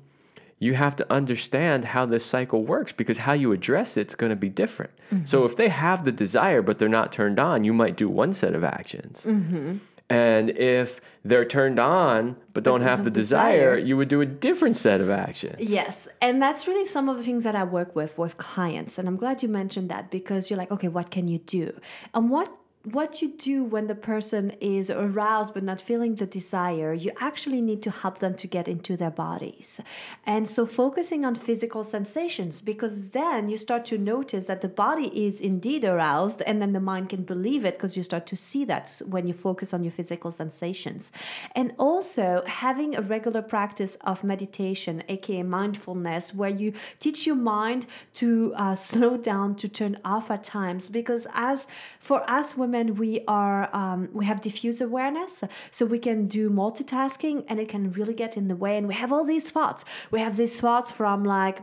you 0.59 0.75
have 0.75 0.97
to 0.97 1.13
understand 1.13 1.85
how 1.85 2.07
this 2.07 2.25
cycle 2.25 2.65
works 2.65 2.93
because 2.93 3.19
how 3.19 3.33
you 3.33 3.53
address 3.53 3.97
it's 3.97 4.15
going 4.15 4.31
to 4.31 4.37
be 4.37 4.49
different. 4.49 4.93
So 5.25 5.39
mm-hmm. 5.39 5.47
if 5.47 5.57
they 5.57 5.69
have 5.69 6.05
the 6.05 6.13
desire 6.13 6.63
but 6.63 6.79
they're 6.79 6.89
not 6.89 7.13
turned 7.13 7.39
on, 7.39 7.65
you 7.65 7.73
might 7.73 7.97
do 7.97 8.09
one 8.09 8.33
set 8.33 8.55
of 8.55 8.65
actions. 8.65 9.25
Mm-hmm. 9.25 9.79
And 10.11 10.51
if 10.51 11.01
they're 11.25 11.47
turned 11.47 11.79
on 11.79 12.37
but 12.53 12.63
don't 12.63 12.83
have 12.83 13.05
the 13.05 13.11
desire, 13.11 13.77
desire. 13.77 13.79
you 13.79 13.97
would 13.97 14.09
do 14.09 14.21
a 14.21 14.27
different 14.27 14.77
set 14.77 15.01
of 15.01 15.11
actions. 15.11 15.57
Yes, 15.59 16.09
and 16.21 16.41
that's 16.41 16.69
really 16.69 16.87
some 16.87 17.09
of 17.09 17.17
the 17.17 17.23
things 17.23 17.45
that 17.45 17.57
I 17.57 17.65
work 17.65 17.97
with 17.97 18.17
with 18.19 18.37
clients, 18.37 18.99
and 18.99 19.09
I'm 19.09 19.17
glad 19.17 19.43
you 19.43 19.49
mentioned 19.49 19.89
that 19.89 20.11
because 20.11 20.51
you're 20.51 20.59
like, 20.59 20.71
okay, 20.71 20.89
what 20.89 21.11
can 21.11 21.27
you 21.27 21.39
do? 21.39 21.81
And 22.13 22.31
what 22.31 22.55
what 22.85 23.23
you 23.23 23.33
do 23.33 23.65
when 23.65 23.87
the 23.87 23.95
person 23.95 24.51
is 24.61 24.91
aroused 24.91 25.55
but 25.55 25.63
not 25.63 25.81
feeling 25.81 26.17
the 26.17 26.27
desire, 26.27 26.93
you 26.93 27.13
actually 27.19 27.63
need 27.63 27.83
to 27.83 27.91
help 27.91 28.19
them 28.19 28.35
to 28.35 28.47
get 28.47 28.69
into 28.69 28.95
their 28.95 29.11
bodies. 29.11 29.81
And 30.27 30.47
so 30.47 30.67
focusing 30.67 31.25
on 31.25 31.35
physical 31.35 31.83
sensations 31.83 32.61
because 32.61 33.11
then 33.11 33.49
you 33.49 33.57
start 33.57 33.87
to 33.87 33.97
notice 33.97 34.49
that 34.49 34.61
the 34.61 34.69
body 34.69 35.27
is 35.27 35.41
indeed 35.41 35.85
aroused 35.85 36.43
and 36.43 36.61
then 36.61 36.75
the 36.75 36.81
mind 36.81 37.09
can 37.09 37.23
believe 37.23 37.65
it 37.65 37.79
because 37.79 37.97
you 37.97 38.03
start 38.03 38.27
to 38.27 38.37
see 38.37 38.67
that 38.67 39.01
when 39.09 39.27
you 39.27 39.33
focus 39.33 39.73
on 39.73 39.83
your 39.83 39.93
physical 39.93 40.31
sensations. 40.31 41.11
And 41.57 41.73
also 41.79 42.43
having 42.47 42.95
a 42.95 43.01
regular 43.01 43.41
practice 43.41 43.97
of 44.03 44.23
meditation, 44.23 45.03
aka 45.09 45.43
mindfulness, 45.43 46.35
where 46.35 46.51
you 46.51 46.75
teach 47.01 47.27
your 47.27 47.37
mind 47.37 47.87
to 48.15 48.53
uh, 48.57 48.75
slow 48.75 49.17
down, 49.17 49.55
to 49.57 49.69
turn 49.69 49.97
off 50.05 50.31
at 50.31 50.45
times 50.45 50.91
because 50.91 51.27
as 51.33 51.67
for 51.99 52.29
us 52.29 52.59
women 52.59 52.74
we 52.97 53.25
are 53.27 53.75
um, 53.75 54.09
we 54.13 54.25
have 54.27 54.41
diffuse 54.41 54.81
awareness 54.81 55.45
so 55.71 55.87
we 55.87 55.99
can 55.99 56.27
do 56.27 56.51
multitasking 56.51 57.45
and 57.49 57.59
it 57.61 57.69
can 57.69 57.93
really 57.93 58.15
get 58.15 58.37
in 58.37 58.49
the 58.49 58.57
way. 58.57 58.77
And 58.77 58.87
we 58.89 58.95
have 58.95 59.13
all 59.13 59.25
these 59.25 59.51
thoughts. 59.51 59.85
We 60.11 60.21
have 60.21 60.37
these 60.37 60.61
thoughts 60.61 60.91
from 60.91 61.25
like 61.25 61.61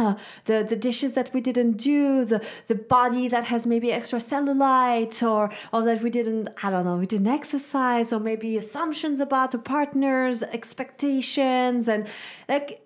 uh, 0.00 0.14
the 0.46 0.64
the 0.66 0.76
dishes 0.76 1.12
that 1.12 1.32
we 1.34 1.40
didn't 1.40 1.76
do, 1.76 2.24
the 2.24 2.40
the 2.68 2.74
body 2.74 3.28
that 3.28 3.44
has 3.44 3.66
maybe 3.66 3.92
extra 3.92 4.18
cellulite, 4.18 5.22
or 5.22 5.50
or 5.72 5.82
that 5.82 6.02
we 6.02 6.10
didn't 6.10 6.48
I 6.62 6.70
don't 6.70 6.84
know 6.86 6.96
we 6.96 7.06
didn't 7.06 7.28
exercise, 7.40 8.12
or 8.12 8.18
maybe 8.18 8.56
assumptions 8.56 9.20
about 9.20 9.50
the 9.50 9.58
partners, 9.58 10.42
expectations, 10.42 11.86
and 11.86 12.06
like 12.48 12.80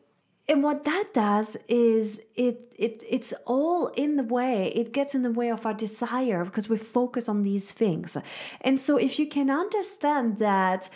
and 0.46 0.62
what 0.62 0.84
that 0.84 1.14
does 1.14 1.56
is 1.68 2.20
it 2.36 2.70
it 2.76 3.02
it's 3.08 3.32
all 3.46 3.86
in 3.88 4.16
the 4.16 4.22
way 4.22 4.68
it 4.74 4.92
gets 4.92 5.14
in 5.14 5.22
the 5.22 5.30
way 5.30 5.50
of 5.50 5.64
our 5.64 5.72
desire 5.72 6.44
because 6.44 6.68
we 6.68 6.76
focus 6.76 7.28
on 7.28 7.42
these 7.42 7.70
things. 7.72 8.16
And 8.60 8.78
so 8.78 8.98
if 8.98 9.18
you 9.18 9.26
can 9.26 9.48
understand 9.48 10.38
that 10.38 10.90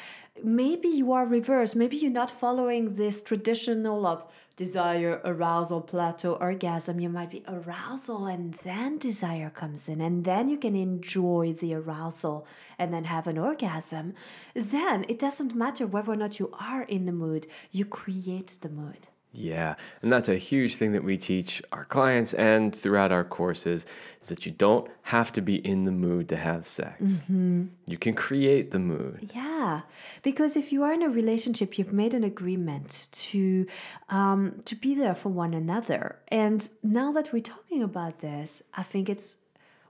maybe 0.45 0.89
you 0.89 1.13
are 1.13 1.27
reverse 1.27 1.75
maybe 1.75 1.97
you're 1.97 2.11
not 2.11 2.31
following 2.31 2.95
this 2.95 3.23
traditional 3.23 4.07
of 4.07 4.25
desire 4.55 5.21
arousal 5.25 5.81
plateau 5.81 6.35
orgasm 6.35 7.01
you 7.01 7.09
might 7.09 7.31
be 7.31 7.43
arousal 7.49 8.27
and 8.27 8.55
then 8.63 8.99
desire 8.99 9.51
comes 9.51 9.89
in 9.89 10.01
and 10.01 10.25
then 10.25 10.49
you 10.49 10.57
can 10.57 10.77
enjoy 10.77 11.53
the 11.59 11.75
arousal 11.75 12.47
and 12.79 12.95
then 12.95 13.05
have 13.05 13.27
an 13.27 13.37
orgasm 13.37 14.15
then 14.55 15.05
it 15.09 15.19
doesn't 15.19 15.57
matter 15.57 15.87
whether 15.87 16.13
or 16.13 16.17
not 16.17 16.39
you 16.39 16.53
are 16.61 16.83
in 16.83 17.07
the 17.07 17.13
mood 17.13 17.47
you 17.73 17.85
create 17.85 18.59
the 18.61 18.69
mood 18.69 19.09
Yeah, 19.33 19.75
and 20.03 20.11
that's 20.11 20.29
a 20.29 20.37
huge 20.37 20.77
thing 20.77 20.93
that 20.93 21.05
we 21.05 21.19
teach 21.19 21.63
our 21.71 21.85
clients 21.85 22.33
and 22.35 22.75
throughout 22.75 23.13
our 23.13 23.25
courses 23.25 23.85
is 24.23 24.29
that 24.31 24.47
you 24.47 24.53
don't 24.53 24.91
have 25.03 25.33
to 25.33 25.43
be 25.43 25.57
in 25.57 25.85
the 25.85 25.93
mood 25.93 26.29
to 26.31 26.37
have 26.37 26.67
sex. 26.67 27.21
You 27.87 27.99
can 27.99 28.15
create 28.15 28.71
the 28.71 28.79
mood. 28.79 29.31
Yeah, 29.35 29.83
because 30.23 30.57
if 30.57 30.73
you 30.73 30.83
are 30.83 30.93
in 30.93 31.03
a 31.03 31.11
relationship, 31.11 31.79
you've 31.79 31.93
made 31.93 32.15
an 32.15 32.25
agreement 32.25 33.09
to 33.13 33.67
um, 34.09 34.61
to 34.65 34.75
be 34.75 34.95
there 34.95 35.15
for 35.15 35.29
one 35.29 35.53
another. 35.53 36.17
And 36.29 36.67
now 36.83 37.13
that 37.13 37.33
we're 37.33 37.43
talking 37.43 37.83
about 37.83 38.21
this, 38.21 38.63
I 38.75 38.83
think 38.83 39.09
it's 39.11 39.39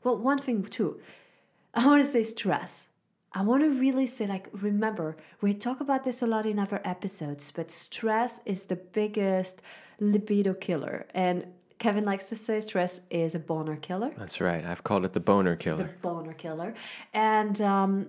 well, 0.03 0.17
one 0.17 0.39
thing 0.39 0.65
too. 0.65 1.01
I 1.75 1.87
want 1.87 2.03
to 2.03 2.09
say 2.09 2.25
stress. 2.25 2.89
I 3.33 3.43
want 3.43 3.63
to 3.63 3.71
really 3.71 4.07
say, 4.07 4.27
like, 4.27 4.49
remember, 4.53 5.17
we 5.41 5.53
talk 5.53 5.81
about 5.81 6.05
this 6.05 6.23
a 6.23 6.27
lot 6.27 6.47
in 6.47 6.59
other 6.59 6.81
episodes, 6.85 7.51
but 7.51 7.71
stress 7.71 8.41
is 8.47 8.65
the 8.65 8.77
biggest 8.77 9.61
libido 10.01 10.55
killer. 10.55 11.07
And 11.13 11.47
Kevin 11.79 12.05
likes 12.05 12.25
to 12.27 12.37
say 12.37 12.61
stress 12.61 13.03
is 13.11 13.35
a 13.35 13.39
boner 13.39 13.77
killer 13.77 14.11
That's 14.17 14.41
right. 14.41 14.65
I've 14.65 14.83
called 14.83 15.05
it 15.05 15.13
the 15.13 15.21
boner 15.21 15.57
killer. 15.57 15.95
The 15.97 16.03
boner 16.03 16.33
killer. 16.33 16.75
And 17.15 17.61
um, 17.61 18.09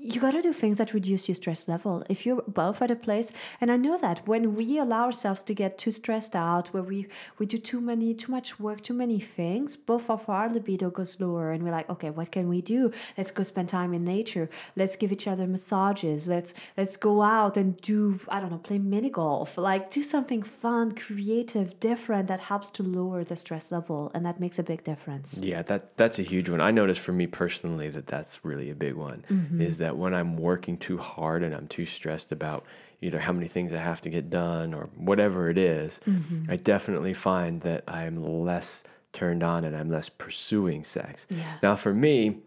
you 0.00 0.20
got 0.20 0.30
to 0.30 0.40
do 0.40 0.52
things 0.52 0.78
that 0.78 0.94
reduce 0.94 1.28
your 1.28 1.34
stress 1.34 1.66
level. 1.66 2.04
If 2.08 2.24
you're 2.24 2.42
both 2.46 2.80
at 2.80 2.90
a 2.90 2.96
place, 2.96 3.32
and 3.60 3.70
I 3.70 3.76
know 3.76 3.98
that 3.98 4.26
when 4.28 4.54
we 4.54 4.78
allow 4.78 5.06
ourselves 5.06 5.42
to 5.44 5.54
get 5.54 5.76
too 5.76 5.90
stressed 5.90 6.36
out, 6.36 6.68
where 6.68 6.84
we 6.84 7.08
we 7.38 7.46
do 7.46 7.58
too 7.58 7.80
many, 7.80 8.14
too 8.14 8.30
much 8.30 8.60
work, 8.60 8.82
too 8.82 8.94
many 8.94 9.18
things, 9.18 9.76
both 9.76 10.08
of 10.08 10.28
our 10.28 10.48
libido 10.48 10.90
goes 10.90 11.20
lower, 11.20 11.50
and 11.50 11.64
we're 11.64 11.72
like, 11.72 11.90
okay, 11.90 12.10
what 12.10 12.30
can 12.30 12.48
we 12.48 12.60
do? 12.60 12.92
Let's 13.16 13.32
go 13.32 13.42
spend 13.42 13.68
time 13.70 13.92
in 13.92 14.04
nature. 14.04 14.48
Let's 14.76 14.94
give 14.94 15.10
each 15.10 15.26
other 15.26 15.48
massages. 15.48 16.28
Let's 16.28 16.54
let's 16.76 16.96
go 16.96 17.22
out 17.22 17.56
and 17.56 17.76
do 17.80 18.20
I 18.28 18.38
don't 18.38 18.50
know, 18.50 18.58
play 18.58 18.78
mini 18.78 19.10
golf. 19.10 19.58
Like 19.58 19.90
do 19.90 20.02
something 20.04 20.44
fun, 20.44 20.94
creative, 20.94 21.80
different 21.80 22.28
that 22.28 22.40
helps 22.40 22.70
to 22.70 22.84
lower 22.84 23.24
the 23.24 23.36
stress 23.36 23.72
level, 23.72 24.12
and 24.14 24.24
that 24.24 24.38
makes 24.38 24.60
a 24.60 24.62
big 24.62 24.84
difference. 24.84 25.38
Yeah, 25.42 25.62
that 25.62 25.96
that's 25.96 26.20
a 26.20 26.22
huge 26.22 26.48
one. 26.48 26.60
I 26.60 26.70
noticed 26.70 27.00
for 27.00 27.12
me 27.12 27.26
personally 27.26 27.88
that 27.88 28.06
that's 28.06 28.44
really 28.44 28.70
a 28.70 28.76
big 28.76 28.94
one. 28.94 29.24
Mm-hmm. 29.28 29.60
Is 29.60 29.78
that 29.78 29.87
when 29.96 30.14
I'm 30.14 30.36
working 30.36 30.76
too 30.76 30.98
hard 30.98 31.42
and 31.42 31.54
I'm 31.54 31.66
too 31.68 31.84
stressed 31.84 32.32
about 32.32 32.64
either 33.00 33.20
how 33.20 33.32
many 33.32 33.46
things 33.48 33.72
I 33.72 33.78
have 33.78 34.00
to 34.02 34.10
get 34.10 34.28
done 34.28 34.74
or 34.74 34.88
whatever 34.96 35.48
it 35.50 35.58
is, 35.58 36.00
mm-hmm. 36.06 36.50
I 36.50 36.56
definitely 36.56 37.14
find 37.14 37.60
that 37.62 37.84
I'm 37.86 38.24
less 38.24 38.84
turned 39.12 39.42
on 39.42 39.64
and 39.64 39.76
I'm 39.76 39.88
less 39.88 40.08
pursuing 40.08 40.84
sex. 40.84 41.26
Yeah. 41.30 41.58
Now 41.62 41.76
for 41.76 41.94
me, 41.94 42.38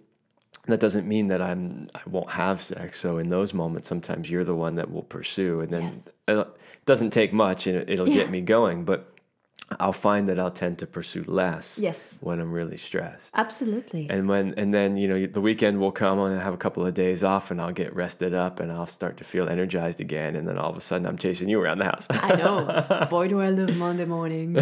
that 0.68 0.80
doesn't 0.80 1.08
mean 1.08 1.28
that 1.28 1.42
I'm 1.42 1.86
I 1.96 2.02
won't 2.06 2.32
have 2.32 2.62
sex. 2.62 3.00
So 3.00 3.18
in 3.18 3.30
those 3.30 3.54
moments, 3.54 3.88
sometimes 3.88 4.30
you're 4.30 4.44
the 4.44 4.56
one 4.56 4.76
that 4.76 4.92
will 4.92 5.04
pursue, 5.04 5.62
and 5.62 5.72
then 5.72 5.84
Yes. 5.84 6.10
it 6.28 6.48
doesn't 6.86 7.10
take 7.12 7.34
much, 7.34 7.66
and 7.68 7.78
it, 7.78 7.90
it'll 7.90 8.08
Yeah. 8.08 8.16
get 8.16 8.30
me 8.30 8.42
going. 8.42 8.84
But 8.86 9.12
I'll 9.80 9.94
find 9.94 10.28
that 10.28 10.40
I'll 10.40 10.52
tend 10.52 10.80
to 10.80 10.88
pursue 10.88 11.24
less 11.28 11.80
Yes. 11.80 12.18
when 12.22 12.40
I'm 12.40 12.52
really 12.52 12.78
stressed. 12.78 13.32
Absolutely. 13.36 14.08
And 14.10 14.28
when 14.28 14.54
and 14.58 14.74
then 14.74 14.98
you 14.98 15.08
know 15.08 15.26
the 15.26 15.42
weekend 15.42 15.80
will 15.80 15.92
come 15.92 16.20
and 16.20 16.40
I 16.40 16.44
have 16.44 16.54
a 16.54 16.58
couple 16.58 16.86
of 16.86 16.94
days 16.94 17.24
off 17.24 17.52
and 17.52 17.62
I'll 17.62 17.72
get 17.72 17.96
rested 17.96 18.34
up 18.34 18.60
and 18.60 18.72
I'll 18.72 18.88
start 18.88 19.18
to 19.18 19.24
feel 19.24 19.48
energized 19.50 20.00
again 20.00 20.36
and 20.36 20.48
then 20.48 20.58
all 20.58 20.70
of 20.70 20.78
a 20.78 20.82
sudden 20.82 21.06
I'm 21.08 21.18
chasing 21.18 21.50
you 21.50 21.60
around 21.62 21.80
the 21.80 21.86
house. 21.86 22.08
I 22.10 22.36
know. 22.36 23.08
Boy, 23.10 23.28
do 23.28 23.40
I 23.42 23.50
love 23.50 23.76
Monday 23.78 24.06
morning. 24.06 24.56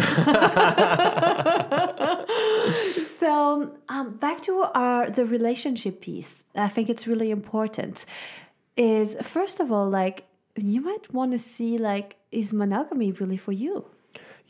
so 3.18 3.72
um, 3.88 4.16
back 4.16 4.40
to 4.42 4.52
our 4.74 5.10
the 5.10 5.24
relationship 5.26 6.00
piece. 6.00 6.44
I 6.54 6.68
think 6.68 6.88
it's 6.88 7.06
really 7.06 7.30
important. 7.30 8.04
Is 8.76 9.16
first 9.22 9.60
of 9.60 9.70
all 9.72 9.88
like 9.88 10.24
you 10.56 10.80
might 10.80 11.12
want 11.12 11.32
to 11.32 11.38
see 11.38 11.78
like 11.78 12.16
is 12.32 12.52
monogamy 12.52 13.12
really 13.12 13.36
for 13.36 13.52
you? 13.52 13.86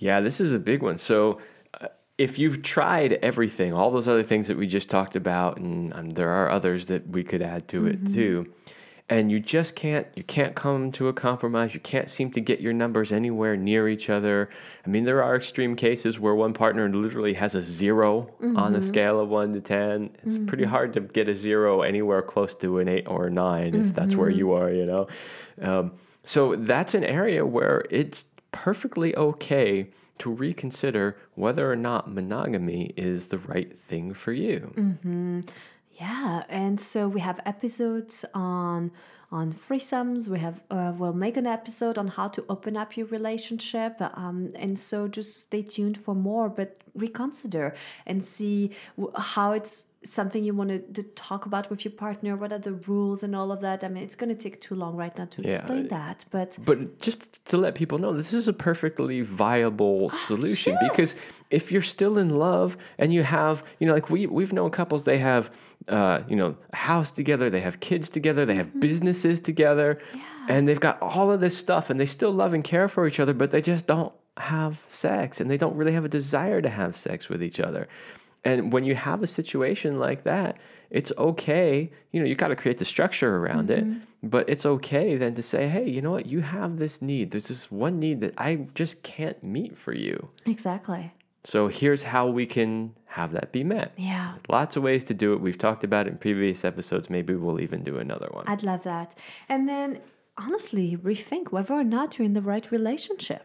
Yeah, 0.01 0.21
this 0.21 0.41
is 0.41 0.53
a 0.55 0.59
big 0.59 0.83
one. 0.83 0.97
So, 0.97 1.41
uh, 1.81 1.89
if 2.17 2.39
you've 2.39 2.63
tried 2.63 3.13
everything, 3.23 3.73
all 3.73 3.91
those 3.91 4.09
other 4.09 4.23
things 4.23 4.49
that 4.49 4.57
we 4.57 4.67
just 4.67 4.91
talked 4.91 5.15
about, 5.15 5.59
and 5.59 5.93
um, 5.95 6.11
there 6.11 6.31
are 6.31 6.51
others 6.51 6.87
that 6.87 7.07
we 7.09 7.23
could 7.23 7.43
add 7.43 7.69
to 7.69 7.87
it 7.87 8.07
too, 8.13 8.53
and 9.11 9.31
you 9.31 9.41
just 9.41 9.75
can't, 9.77 10.07
you 10.15 10.23
can't 10.23 10.55
come 10.55 10.91
to 10.93 11.09
a 11.09 11.13
compromise. 11.13 11.75
You 11.75 11.81
can't 11.81 12.09
seem 12.09 12.31
to 12.33 12.41
get 12.41 12.61
your 12.61 12.73
numbers 12.73 13.13
anywhere 13.13 13.57
near 13.57 13.89
each 13.89 14.09
other. 14.09 14.49
I 14.87 14.89
mean, 14.89 15.05
there 15.05 15.23
are 15.23 15.37
extreme 15.37 15.77
cases 15.77 16.19
where 16.19 16.35
one 16.35 16.53
partner 16.55 16.89
literally 16.89 17.35
has 17.35 17.55
a 17.55 17.61
0 17.63 18.31
on 18.57 18.75
a 18.75 18.83
scale 18.83 19.21
of 19.21 19.29
one 19.29 19.53
to 19.53 19.61
ten. 19.61 20.11
It's 20.23 20.39
pretty 20.47 20.65
hard 20.65 20.95
to 20.95 21.01
get 21.01 21.29
a 21.29 21.35
zero 21.35 21.83
anywhere 21.83 22.23
close 22.23 22.55
to 22.57 22.79
an 22.79 22.89
eight 22.89 23.07
or 23.07 23.27
a 23.27 23.31
9 23.31 23.75
if 23.75 23.95
that's 23.95 24.15
where 24.17 24.31
you 24.31 24.53
are. 24.53 24.71
You 24.71 24.87
know, 24.87 25.09
um, 25.61 25.93
so 26.25 26.57
that's 26.57 26.95
an 26.95 27.05
area 27.05 27.45
where 27.45 27.85
it's 27.91 28.25
perfectly 28.53 29.15
okay 29.17 29.91
to 30.19 30.31
reconsider 30.31 31.17
whether 31.35 31.71
or 31.71 31.77
not 31.77 32.13
monogamy 32.13 32.93
is 32.97 33.29
the 33.29 33.39
right 33.39 33.77
thing 33.77 34.13
for 34.13 34.33
you. 34.33 34.73
Yeah, 35.93 36.45
and 36.49 36.81
so 36.81 37.09
we 37.09 37.21
have 37.21 37.41
episodes 37.45 38.25
on 38.35 38.91
on 39.33 39.53
threesomes. 39.53 40.29
We 40.29 40.39
have 40.41 40.61
uh, 40.71 40.93
we'll 40.97 41.13
make 41.13 41.37
an 41.37 41.47
episode 41.47 41.99
on 41.99 42.09
how 42.09 42.29
to 42.29 42.45
open 42.49 42.77
up 42.77 42.97
your 42.97 43.07
relationship. 43.07 43.97
Um, 44.01 44.51
and 44.55 44.79
so 44.79 45.09
just 45.09 45.41
stay 45.43 45.63
tuned 45.63 45.99
for 45.99 46.15
more, 46.15 46.49
but 46.49 46.81
reconsider 46.95 47.75
and 48.07 48.25
see 48.25 48.71
how 49.17 49.53
it's 49.53 49.87
something 50.03 50.43
you 50.43 50.55
want 50.55 50.71
to, 50.71 50.79
to 50.79 51.03
talk 51.15 51.45
about 51.47 51.69
with 51.71 51.85
your 51.85 51.93
partner? 51.93 52.35
What 52.37 52.53
are 52.53 52.59
the 52.59 52.73
rules 52.73 53.23
and 53.23 53.37
all 53.37 53.53
of 53.53 53.61
that? 53.61 53.85
I 53.85 53.89
mean 53.89 54.03
it's 54.03 54.15
going 54.15 54.35
to 54.35 54.41
take 54.43 54.61
too 54.61 54.75
long 54.75 54.97
right 54.97 55.17
now 55.19 55.27
to 55.27 55.43
Yeah. 55.43 55.57
explain 55.57 55.89
that 55.89 56.25
but 56.31 56.59
But 56.65 56.99
just 57.01 57.45
to 57.47 57.57
let 57.59 57.75
people 57.75 57.99
know, 57.99 58.13
this 58.13 58.33
is 58.33 58.49
a 58.49 58.53
perfectly 58.53 59.21
viable 59.21 60.09
solution 60.11 60.77
because 60.81 61.15
if 61.51 61.71
you're 61.71 61.83
still 61.83 62.17
in 62.17 62.31
love 62.31 62.77
and 62.99 63.13
you 63.13 63.23
have, 63.25 63.63
you 63.79 63.87
know, 63.87 63.93
like 63.93 64.09
we 64.11 64.27
we've 64.27 64.53
known 64.53 64.71
couples, 64.71 65.05
they 65.05 65.19
have, 65.19 65.51
uh, 65.89 66.23
you 66.29 66.37
know, 66.37 66.57
a 66.73 66.77
house 66.77 67.11
together, 67.11 67.51
they 67.51 67.61
have 67.61 67.81
kids 67.81 68.09
together, 68.09 68.47
they 68.47 68.55
have 68.55 68.81
businesses 68.81 69.41
together, 69.41 69.99
and 70.49 70.67
they've 70.67 70.81
got 70.81 71.01
all 71.03 71.31
of 71.31 71.41
this 71.41 71.57
stuff, 71.59 71.91
and 71.91 71.99
they 72.01 72.07
still 72.07 72.31
love 72.33 72.55
and 72.55 72.65
care 72.65 72.89
for 72.89 73.07
each 73.07 73.19
other, 73.21 73.35
but 73.35 73.51
they 73.51 73.61
just 73.61 73.87
don't 73.87 74.13
have 74.37 74.85
sex, 74.89 75.41
and 75.41 75.51
they 75.51 75.57
don't 75.57 75.77
really 75.77 75.93
have 75.93 76.05
a 76.05 76.09
desire 76.09 76.63
to 76.63 76.69
have 76.69 76.97
sex 76.97 77.29
with 77.29 77.43
each 77.43 77.61
other. 77.61 77.89
And 78.44 78.72
when 78.72 78.85
you 78.85 78.94
have 78.94 79.22
a 79.22 79.26
situation 79.26 79.98
like 79.98 80.22
that, 80.22 80.57
it's 80.90 81.12
okay. 81.16 81.90
You 82.11 82.20
know, 82.20 82.26
you 82.26 82.35
got 82.35 82.48
to 82.48 82.57
create 82.57 82.79
the 82.79 82.85
structure 82.85 83.37
around 83.37 83.70
it, 83.70 83.85
mm-hmm. 83.85 84.00
but 84.22 84.48
it's 84.48 84.66
okay 84.66 85.16
then 85.16 85.35
to 85.35 85.42
say, 85.42 85.68
hey, 85.68 85.88
you 85.88 86.00
know 86.03 86.11
what? 86.11 86.26
You 86.26 86.40
have 86.40 86.79
this 86.79 87.00
need. 87.00 87.31
There's 87.31 87.48
this 87.48 87.70
one 87.70 87.98
need 87.98 88.20
that 88.20 88.35
I 88.38 88.66
just 88.74 89.03
can't 89.03 89.42
meet 89.44 89.76
for 89.76 89.92
you. 89.92 90.31
exactly 90.46 91.12
So 91.44 91.68
here's 91.68 92.03
how 92.03 92.26
we 92.29 92.44
can 92.46 92.94
have 93.07 93.33
that 93.33 93.53
be 93.53 93.62
met. 93.64 93.92
yeah 93.96 94.35
Lots 94.48 94.76
of 94.76 94.83
ways 94.83 95.05
to 95.05 95.14
do 95.14 95.33
it. 95.33 95.40
We've 95.40 95.59
talked 95.59 95.85
about 95.85 96.07
it 96.07 96.11
in 96.11 96.18
previous 96.18 96.64
episodes. 96.64 97.09
Maybe 97.09 97.35
we'll 97.35 97.61
even 97.61 97.83
do 97.85 97.96
another 97.96 98.29
one. 98.33 98.44
i'd 98.48 98.62
love 98.62 98.83
that 98.83 99.14
and 99.48 99.68
then 99.68 100.00
honestly 100.37 100.96
rethink 100.96 101.53
whether 101.53 101.74
or 101.74 101.85
not 101.85 102.18
you're 102.18 102.26
in 102.26 102.35
the 102.35 102.42
right 102.42 102.70
relationship 102.70 103.44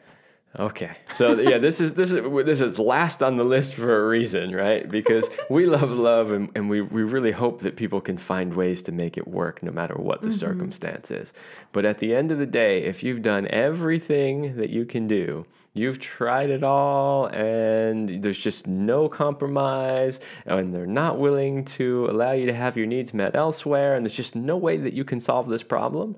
Okay. 0.57 0.95
So 1.09 1.39
yeah, 1.39 1.57
this 1.57 1.81
is 1.81 1.93
this 1.93 2.11
is 2.11 2.23
this 2.45 2.61
is 2.61 2.79
last 2.79 3.21
on 3.21 3.35
the 3.35 3.43
list 3.43 3.75
for 3.75 4.05
a 4.05 4.07
reason, 4.07 4.55
right? 4.55 4.89
Because 4.89 5.29
we 5.49 5.65
love 5.65 5.91
love 5.91 6.31
and, 6.31 6.49
and 6.55 6.69
we, 6.69 6.81
we 6.81 7.03
really 7.03 7.31
hope 7.31 7.59
that 7.61 7.75
people 7.75 7.99
can 7.99 8.17
find 8.17 8.53
ways 8.53 8.81
to 8.83 8.91
make 8.91 9.17
it 9.17 9.27
work 9.27 9.63
no 9.63 9.71
matter 9.71 9.95
what 9.95 10.21
the 10.21 10.27
mm-hmm. 10.27 10.37
circumstance 10.37 11.11
is. 11.11 11.33
But 11.73 11.83
at 11.83 11.97
the 11.97 12.15
end 12.15 12.31
of 12.31 12.39
the 12.39 12.45
day, 12.45 12.83
if 12.83 13.03
you've 13.03 13.21
done 13.21 13.47
everything 13.49 14.55
that 14.55 14.69
you 14.69 14.85
can 14.85 15.07
do, 15.07 15.45
you've 15.73 15.99
tried 15.99 16.49
it 16.49 16.63
all 16.63 17.25
and 17.27 18.23
there's 18.23 18.37
just 18.37 18.65
no 18.65 19.09
compromise 19.09 20.21
and 20.45 20.73
they're 20.73 20.85
not 20.85 21.19
willing 21.19 21.65
to 21.65 22.07
allow 22.09 22.31
you 22.31 22.45
to 22.45 22.53
have 22.53 22.77
your 22.77 22.87
needs 22.87 23.13
met 23.13 23.35
elsewhere 23.35 23.95
and 23.95 24.05
there's 24.05 24.15
just 24.15 24.37
no 24.37 24.55
way 24.55 24.77
that 24.77 24.93
you 24.93 25.03
can 25.03 25.19
solve 25.19 25.47
this 25.47 25.63
problem, 25.63 26.15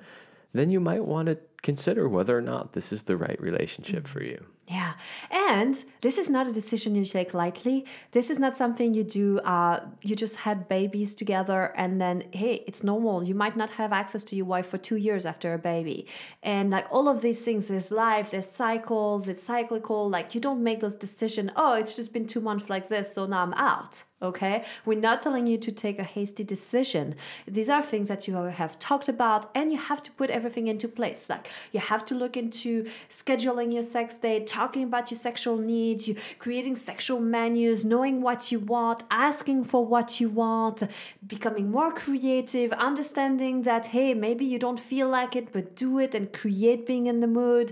then 0.54 0.70
you 0.70 0.80
might 0.80 1.04
want 1.04 1.26
to 1.28 1.40
consider 1.62 2.08
whether 2.08 2.38
or 2.38 2.42
not 2.42 2.74
this 2.74 2.92
is 2.92 3.04
the 3.04 3.18
right 3.18 3.40
relationship 3.42 4.08
for 4.08 4.24
you. 4.24 4.46
Yeah. 4.68 4.96
And 5.32 5.82
this 6.02 6.18
is 6.18 6.30
not 6.30 6.46
a 6.48 6.52
decision 6.52 6.94
you 6.94 7.06
take 7.06 7.34
lightly. 7.34 7.86
This 8.12 8.30
is 8.30 8.38
not 8.38 8.58
something 8.58 8.94
you 8.94 9.06
do, 9.06 9.40
uh, 9.40 9.80
you 10.02 10.14
just 10.14 10.36
had 10.38 10.68
babies 10.68 11.16
together 11.16 11.74
and 11.78 12.02
then, 12.02 12.26
hey, 12.32 12.66
it's 12.68 12.84
normal. 12.84 13.24
You 13.24 13.34
might 13.34 13.56
not 13.56 13.70
have 13.72 13.94
access 13.94 14.26
to 14.26 14.36
your 14.36 14.46
wife 14.46 14.68
for 14.68 14.78
two 14.78 14.98
years 14.98 15.26
after 15.26 15.54
a 15.54 15.58
baby. 15.58 16.06
And 16.44 16.70
like 16.70 16.86
all 16.92 17.08
of 17.08 17.22
these 17.22 17.46
things, 17.46 17.70
there's 17.70 17.92
life, 17.92 18.32
there's 18.32 18.50
cycles, 18.50 19.30
it's 19.30 19.44
cyclical. 19.44 20.10
Like 20.10 20.36
you 20.36 20.42
don't 20.42 20.62
make 20.62 20.82
those 20.82 20.96
decisions, 20.96 21.52
oh, 21.56 21.76
it's 21.76 21.96
just 21.96 22.12
been 22.12 22.28
two 22.28 22.42
months 22.42 22.70
like 22.70 22.90
this, 22.90 23.14
so 23.14 23.26
now 23.26 23.44
I'm 23.44 23.54
out. 23.54 24.04
Okay, 24.20 24.64
we're 24.84 25.00
not 25.00 25.22
telling 25.22 25.46
you 25.46 25.60
to 25.60 25.72
take 25.72 26.00
a 26.00 26.04
hasty 26.04 26.44
decision. 26.44 27.14
These 27.48 27.70
are 27.70 27.84
things 27.84 28.08
that 28.08 28.28
you 28.28 28.34
have 28.34 28.80
talked 28.80 29.08
about, 29.08 29.52
and 29.54 29.72
you 29.72 29.78
have 29.78 30.02
to 30.02 30.12
put 30.14 30.32
everything 30.32 30.68
into 30.68 30.88
place. 30.88 31.30
Like 31.30 31.48
you 31.72 31.80
have 31.80 32.04
to 32.06 32.16
look 32.16 32.36
into 32.36 32.90
scheduling 33.12 33.72
your 33.72 33.84
sex 33.84 34.18
date, 34.18 34.48
talking 34.48 34.82
about 34.82 35.12
your 35.12 35.20
sexual 35.20 35.58
needs, 35.58 36.08
you 36.08 36.16
creating 36.40 36.76
sexual 36.76 37.20
menus, 37.20 37.86
knowing 37.86 38.24
what 38.24 38.52
you 38.52 38.58
want, 38.58 39.04
asking 39.12 39.66
for 39.66 39.86
what 39.86 40.20
you 40.20 40.30
want, 40.30 40.82
becoming 41.28 41.70
more 41.70 41.92
creative, 41.92 42.74
understanding 42.74 43.62
that 43.64 43.86
hey, 43.86 44.16
maybe 44.16 44.46
you 44.46 44.58
don't 44.58 44.80
feel 44.80 45.08
like 45.08 45.36
it, 45.36 45.54
but 45.54 45.76
do 45.76 46.00
it 46.00 46.16
and 46.16 46.34
create 46.34 46.88
being 46.88 47.06
in 47.06 47.20
the 47.20 47.28
mood 47.28 47.72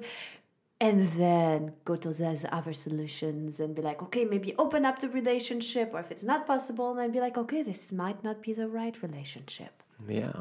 and 0.79 1.09
then 1.13 1.73
go 1.85 1.95
to 1.95 2.09
those 2.09 2.45
other 2.51 2.73
solutions 2.73 3.59
and 3.59 3.75
be 3.75 3.81
like, 3.81 4.01
okay, 4.03 4.25
maybe 4.25 4.53
open 4.57 4.85
up 4.85 4.99
the 4.99 5.09
relationship, 5.09 5.91
or 5.93 5.99
if 5.99 6.11
it's 6.11 6.23
not 6.23 6.45
possible, 6.45 6.93
then 6.93 7.11
be 7.11 7.19
like, 7.19 7.37
okay, 7.37 7.61
this 7.63 7.91
might 7.91 8.23
not 8.23 8.41
be 8.41 8.53
the 8.53 8.67
right 8.67 9.01
relationship. 9.01 9.81
Yeah. 10.07 10.33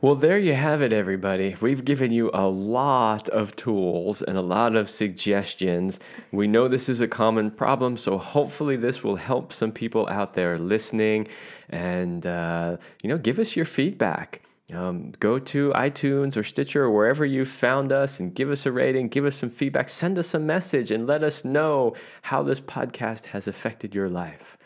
Well, 0.00 0.16
there 0.16 0.38
you 0.38 0.54
have 0.54 0.82
it, 0.82 0.92
everybody. 0.92 1.54
We've 1.60 1.84
given 1.84 2.10
you 2.10 2.30
a 2.34 2.48
lot 2.48 3.28
of 3.28 3.54
tools 3.54 4.20
and 4.20 4.36
a 4.36 4.42
lot 4.42 4.74
of 4.74 4.90
suggestions. 4.90 6.00
We 6.32 6.48
know 6.48 6.66
this 6.66 6.88
is 6.88 7.00
a 7.00 7.06
common 7.06 7.52
problem, 7.52 7.96
so 7.96 8.18
hopefully 8.18 8.74
this 8.74 9.04
will 9.04 9.16
help 9.16 9.52
some 9.52 9.70
people 9.70 10.08
out 10.08 10.34
there 10.34 10.56
listening. 10.56 11.28
And, 11.68 12.26
uh, 12.26 12.78
you 13.04 13.08
know, 13.08 13.18
give 13.18 13.38
us 13.38 13.54
your 13.54 13.64
feedback. 13.64 14.42
Um, 14.72 15.12
go 15.20 15.38
to 15.38 15.70
iTunes 15.72 16.36
or 16.36 16.42
Stitcher 16.42 16.84
or 16.84 16.90
wherever 16.90 17.26
you 17.26 17.44
found 17.44 17.92
us 17.92 18.20
and 18.20 18.34
give 18.34 18.50
us 18.50 18.64
a 18.64 18.72
rating, 18.72 19.08
give 19.08 19.26
us 19.26 19.36
some 19.36 19.50
feedback, 19.50 19.88
send 19.88 20.18
us 20.18 20.32
a 20.32 20.38
message, 20.38 20.90
and 20.90 21.06
let 21.06 21.22
us 21.22 21.44
know 21.44 21.94
how 22.22 22.42
this 22.42 22.60
podcast 22.60 23.26
has 23.26 23.46
affected 23.46 23.94
your 23.94 24.08
life. 24.08 24.56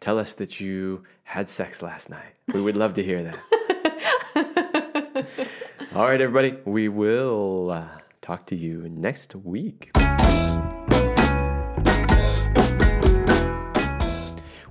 Tell 0.00 0.18
us 0.18 0.34
that 0.34 0.60
you 0.60 1.04
had 1.22 1.48
sex 1.48 1.82
last 1.82 2.10
night. 2.10 2.34
We 2.52 2.60
would 2.60 2.76
love 2.76 2.94
to 2.94 3.02
hear 3.02 3.22
that. 3.22 3.38
All 5.94 6.08
right, 6.08 6.20
everybody, 6.20 6.58
we 6.64 6.88
will 6.88 7.70
uh, 7.70 7.88
talk 8.20 8.46
to 8.46 8.56
you 8.56 8.88
next 8.88 9.36
week. 9.36 9.92